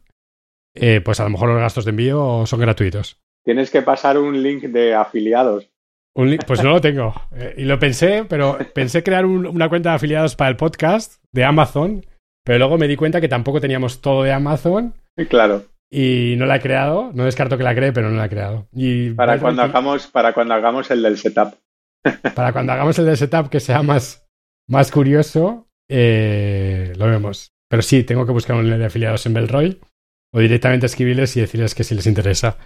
eh, 0.76 1.02
pues 1.04 1.20
a 1.20 1.24
lo 1.26 1.32
mejor 1.32 1.50
los 1.50 1.60
gastos 1.60 1.84
de 1.84 1.90
envío 1.90 2.46
son 2.46 2.62
gratuitos. 2.62 3.20
Tienes 3.44 3.70
que 3.70 3.82
pasar 3.82 4.18
un 4.18 4.42
link 4.42 4.64
de 4.64 4.96
afiliados. 4.96 5.70
Un 6.16 6.38
pues 6.48 6.64
no 6.64 6.70
lo 6.70 6.80
tengo. 6.88 7.14
Y 7.58 7.66
lo 7.66 7.78
pensé, 7.80 8.24
pero 8.30 8.58
pensé 8.74 9.04
crear 9.04 9.26
un- 9.26 9.46
una 9.48 9.68
cuenta 9.68 9.90
de 9.90 9.96
afiliados 9.98 10.38
para 10.38 10.50
el 10.52 10.56
podcast 10.56 11.22
de 11.34 11.44
Amazon, 11.44 12.06
pero 12.46 12.60
luego 12.60 12.78
me 12.78 12.88
di 12.88 12.96
cuenta 12.96 13.20
que 13.20 13.28
tampoco 13.28 13.60
teníamos 13.60 14.00
todo 14.00 14.24
de 14.24 14.32
Amazon 14.32 14.94
Claro. 15.30 15.64
y 15.92 16.36
no 16.38 16.46
la 16.46 16.56
he 16.56 16.62
creado. 16.62 17.12
No 17.14 17.26
descarto 17.26 17.58
que 17.58 17.64
la 17.64 17.76
cree, 17.76 17.92
pero 17.92 18.10
no 18.10 18.16
la 18.18 18.26
he 18.26 18.30
creado. 18.30 18.68
Y 18.74 19.10
Para 19.10 19.38
cuando 19.40 19.62
hagamos, 19.64 20.08
para 20.08 20.32
cuando 20.34 20.54
hagamos 20.54 20.90
el 20.92 21.02
del 21.02 21.18
setup. 21.18 21.56
para 22.36 22.54
cuando 22.54 22.72
hagamos 22.72 22.98
el 23.00 23.06
de 23.08 23.18
setup 23.18 23.50
que 23.50 23.60
sea 23.60 23.82
más, 23.84 24.26
más 24.70 24.92
curioso, 24.92 25.68
eh, 25.90 26.94
lo 26.98 27.08
vemos. 27.08 27.52
Pero 27.68 27.82
sí, 27.82 28.04
tengo 28.04 28.26
que 28.26 28.32
buscar 28.32 28.56
un 28.56 28.70
de 28.70 28.86
afiliados 28.86 29.26
en 29.26 29.34
Belroy 29.34 29.80
o 30.32 30.40
directamente 30.40 30.86
escribirles 30.86 31.36
y 31.36 31.42
decirles 31.42 31.74
que 31.76 31.84
si 31.84 31.96
les 31.96 32.06
interesa. 32.08 32.58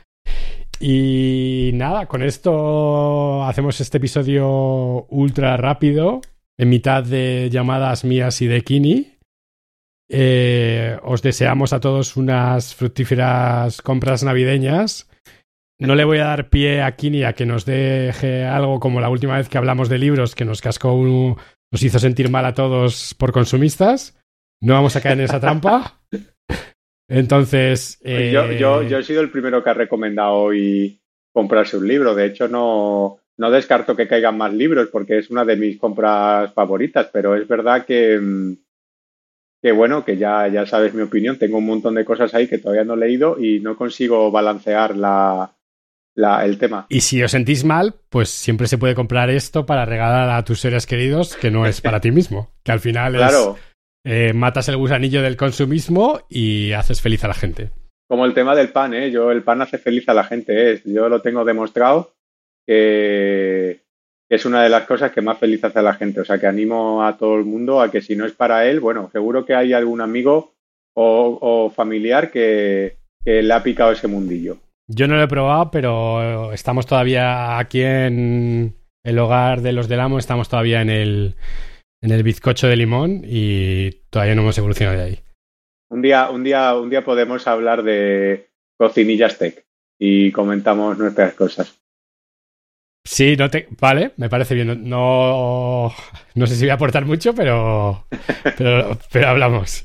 Y 0.80 1.72
nada, 1.74 2.06
con 2.08 2.24
esto 2.24 3.44
hacemos 3.44 3.80
este 3.82 3.98
episodio 3.98 5.06
ultra 5.10 5.56
rápido, 5.58 6.22
en 6.58 6.70
mitad 6.70 7.04
de 7.04 7.50
llamadas 7.52 8.04
mías 8.06 8.42
y 8.42 8.48
de 8.48 8.62
Kini. 8.62 9.14
Eh, 10.12 10.98
os 11.04 11.22
deseamos 11.22 11.72
a 11.72 11.80
todos 11.80 12.18
unas 12.18 12.74
fructíferas 12.76 13.82
compras 13.82 14.24
navideñas. 14.24 15.08
No 15.80 15.96
le 15.96 16.04
voy 16.04 16.18
a 16.18 16.26
dar 16.26 16.50
pie 16.50 16.82
a 16.82 16.96
Kini 16.96 17.24
a 17.24 17.34
que 17.34 17.46
nos 17.46 17.64
deje 17.66 18.44
algo 18.44 18.80
como 18.80 19.00
la 19.00 19.10
última 19.10 19.38
vez 19.38 19.48
que 19.48 19.58
hablamos 19.58 19.88
de 19.88 19.98
libros 20.00 20.36
que 20.36 20.46
nos 20.46 20.62
cascó 20.62 20.94
un- 20.94 21.38
nos 21.72 21.84
hizo 21.84 22.00
sentir 22.00 22.30
mal 22.30 22.46
a 22.46 22.54
todos 22.54 23.14
por 23.14 23.32
consumistas. 23.32 24.20
No 24.62 24.74
vamos 24.74 24.96
a 24.96 25.02
caer 25.02 25.20
en 25.20 25.26
esa 25.26 25.40
trampa. 25.40 26.02
Entonces, 27.10 28.00
eh, 28.04 28.32
Yo, 28.34 28.52
yo, 28.52 28.84
yo 28.84 28.98
he 29.00 29.04
sido 29.04 29.22
el 29.22 29.32
primero 29.32 29.64
que 29.64 29.70
ha 29.70 29.74
recomendado 29.74 30.34
hoy 30.36 31.00
comprarse 31.34 31.78
un 31.78 31.88
libro. 31.88 32.14
De 32.14 32.26
hecho, 32.26 32.48
no, 32.48 33.18
no 33.38 33.52
descarto 33.52 33.96
que 33.96 34.08
caigan 34.08 34.38
más 34.38 34.54
libros 34.54 34.90
porque 34.92 35.18
es 35.18 35.30
una 35.30 35.46
de 35.46 35.56
mis 35.56 35.78
compras 35.80 36.54
favoritas, 36.54 37.10
pero 37.12 37.36
es 37.36 37.48
verdad 37.48 37.86
que, 37.86 38.20
mm, 38.20 38.54
que 39.62 39.72
bueno, 39.72 40.06
que 40.06 40.18
ya, 40.18 40.48
ya 40.48 40.66
sabes 40.66 40.94
mi 40.94 41.02
opinión. 41.02 41.38
Tengo 41.38 41.58
un 41.58 41.66
montón 41.66 41.96
de 41.96 42.06
cosas 42.06 42.34
ahí 42.34 42.48
que 42.48 42.58
todavía 42.58 42.84
no 42.84 42.94
he 42.94 42.98
leído 42.98 43.38
y 43.40 43.60
no 43.60 43.76
consigo 43.76 44.32
balancear 44.32 44.96
la, 44.96 45.52
la, 46.16 46.46
el 46.46 46.58
tema. 46.58 46.86
Y 46.90 47.02
si 47.02 47.22
os 47.24 47.32
sentís 47.32 47.64
mal, 47.64 47.96
pues 48.10 48.30
siempre 48.30 48.68
se 48.68 48.78
puede 48.78 48.96
comprar 48.96 49.30
esto 49.30 49.66
para 49.66 49.86
regalar 49.86 50.30
a 50.30 50.44
tus 50.44 50.60
seres 50.62 50.86
queridos, 50.86 51.36
que 51.36 51.52
no 51.52 51.66
es 51.66 51.82
para 51.82 52.00
ti 52.00 52.12
mismo. 52.12 52.52
Que 52.64 52.72
al 52.72 52.80
final 52.80 53.14
Claro, 53.14 53.58
es 54.06 54.30
eh, 54.30 54.34
matas 54.34 54.70
el 54.70 54.78
gusanillo 54.78 55.22
del 55.22 55.36
consumismo 55.38 56.22
y 56.30 56.72
haces 56.72 57.02
feliz 57.02 57.24
a 57.26 57.28
la 57.28 57.34
gente. 57.34 57.72
como 58.08 58.26
el 58.26 58.34
tema 58.34 58.56
del 58.56 58.70
pan, 58.70 58.94
¿eh? 58.94 59.12
Yo, 59.12 59.30
el 59.32 59.44
pan 59.44 59.62
hace 59.62 59.78
feliz 59.78 60.08
a 60.08 60.14
la 60.14 60.24
gente, 60.24 60.72
¿eh? 60.74 60.82
Yo 60.86 61.10
lo 61.10 61.22
tengo 61.22 61.44
demostrado 61.44 62.14
que 62.66 63.82
es 64.30 64.46
una 64.46 64.64
de 64.64 64.70
las 64.70 64.86
cosas 64.86 65.12
que 65.12 65.22
más 65.22 65.40
feliz 65.40 65.64
hace 65.64 65.80
a 65.80 65.84
la 65.84 65.96
gente. 65.96 66.22
O 66.22 66.26
sea, 66.26 66.40
que 66.40 66.48
animo 66.48 67.04
a 67.04 67.18
todo 67.18 67.36
el 67.36 67.46
mundo 67.46 67.82
a 67.82 67.90
que 67.90 68.02
si 68.02 68.16
no 68.16 68.26
es 68.26 68.34
para 68.34 68.68
él, 68.68 68.80
bueno, 68.80 69.10
seguro 69.12 69.46
que 69.46 69.56
hay 69.56 69.74
algún 69.74 70.02
amigo 70.02 70.54
o, 70.94 71.38
o 71.42 71.70
familiar 71.72 72.30
que, 72.30 72.98
que 73.24 73.42
le 73.42 73.54
ha 73.54 73.64
picado 73.64 73.92
ese 73.92 74.08
mundillo. 74.08 74.58
Yo 74.88 75.08
no 75.08 75.16
lo 75.16 75.24
he 75.24 75.28
probado, 75.28 75.70
pero 75.72 76.52
estamos 76.54 76.86
todavía 76.86 77.58
aquí 77.58 77.82
en 77.82 78.76
el 79.04 79.20
hogar 79.20 79.62
de 79.62 79.72
los 79.72 79.88
del 79.88 80.00
amo, 80.00 80.20
estamos 80.20 80.50
todavía 80.50 80.82
en 80.82 80.90
el, 80.90 81.36
en 82.02 82.12
el 82.12 82.24
bizcocho 82.24 82.68
de 82.68 82.76
limón 82.76 83.22
y 83.24 83.92
todavía 84.10 84.36
no 84.36 84.42
hemos 84.42 84.58
evolucionado 84.58 84.98
de 84.98 85.04
ahí. 85.04 85.20
Un 85.90 86.02
día, 86.02 86.30
un 86.30 86.44
día, 86.44 86.76
un 86.76 86.90
día 86.90 87.04
podemos 87.04 87.48
hablar 87.48 87.84
de 87.84 88.50
cocinillas 88.78 89.38
tech 89.38 89.66
y 90.00 90.32
comentamos 90.32 90.98
nuestras 90.98 91.34
cosas. 91.34 91.79
Sí, 93.12 93.36
no 93.36 93.50
te... 93.50 93.68
vale, 93.80 94.12
me 94.18 94.30
parece 94.30 94.54
bien. 94.54 94.88
No, 94.88 95.92
no 96.36 96.48
sé 96.48 96.56
si 96.56 96.62
voy 96.62 96.70
a 96.70 96.76
aportar 96.76 97.06
mucho, 97.06 97.34
pero, 97.34 98.06
pero, 98.56 99.00
pero 99.12 99.28
hablamos. 99.30 99.84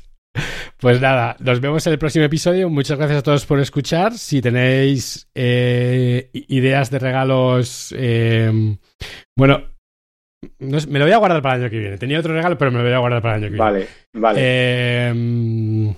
Pues 0.77 1.01
nada, 1.01 1.35
nos 1.39 1.59
vemos 1.59 1.85
en 1.87 1.93
el 1.93 1.99
próximo 1.99 2.25
episodio. 2.25 2.69
Muchas 2.69 2.99
gracias 2.99 3.19
a 3.19 3.23
todos 3.23 3.47
por 3.47 3.59
escuchar. 3.59 4.13
Si 4.13 4.43
tenéis 4.43 5.27
eh, 5.33 6.29
ideas 6.33 6.91
de 6.91 6.99
regalos, 6.99 7.95
eh, 7.97 8.77
bueno, 9.35 9.69
no 10.59 10.79
sé, 10.79 10.87
me 10.87 10.99
lo 10.99 11.05
voy 11.05 11.13
a 11.13 11.17
guardar 11.17 11.41
para 11.41 11.55
el 11.55 11.61
año 11.63 11.71
que 11.71 11.79
viene. 11.79 11.97
Tenía 11.97 12.19
otro 12.19 12.31
regalo, 12.31 12.59
pero 12.59 12.69
me 12.69 12.77
lo 12.77 12.83
voy 12.83 12.93
a 12.93 12.99
guardar 12.99 13.23
para 13.23 13.37
el 13.37 13.43
año 13.43 13.51
que 13.51 13.55
viene. 13.55 13.71
Vale, 13.71 13.87
vale. 14.13 14.39
Eh, 14.39 15.93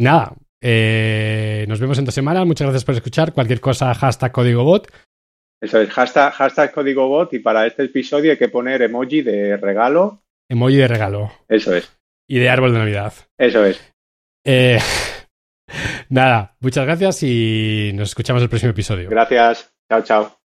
nada, 0.00 0.34
eh, 0.60 1.64
nos 1.68 1.78
vemos 1.78 1.96
en 1.98 2.06
dos 2.06 2.14
semanas. 2.14 2.44
Muchas 2.44 2.66
gracias 2.66 2.84
por 2.84 2.96
escuchar. 2.96 3.32
Cualquier 3.32 3.60
cosa, 3.60 3.94
hashtag 3.94 4.32
código 4.32 4.64
bot. 4.64 4.88
Eso 5.62 5.80
es, 5.80 5.90
hashtag, 5.90 6.32
hashtag 6.32 6.72
código 6.72 7.06
bot 7.06 7.32
y 7.34 7.38
para 7.38 7.64
este 7.66 7.84
episodio 7.84 8.32
hay 8.32 8.36
que 8.36 8.48
poner 8.48 8.82
emoji 8.82 9.22
de 9.22 9.56
regalo. 9.56 10.24
Emoji 10.48 10.76
de 10.76 10.88
regalo 10.88 11.32
Eso 11.48 11.74
es, 11.76 11.96
y 12.28 12.40
de 12.40 12.50
árbol 12.50 12.72
de 12.72 12.80
Navidad. 12.80 13.12
eso 13.38 13.64
es. 13.64 13.80
Eh, 14.44 14.80
nada, 16.08 16.56
muchas 16.58 16.84
gracias 16.84 17.22
y 17.22 17.92
nos 17.94 18.08
escuchamos 18.08 18.42
el 18.42 18.48
próximo 18.48 18.70
episodio. 18.70 19.08
Gracias. 19.08 19.72
Chao, 19.88 20.02
chao. 20.02 20.41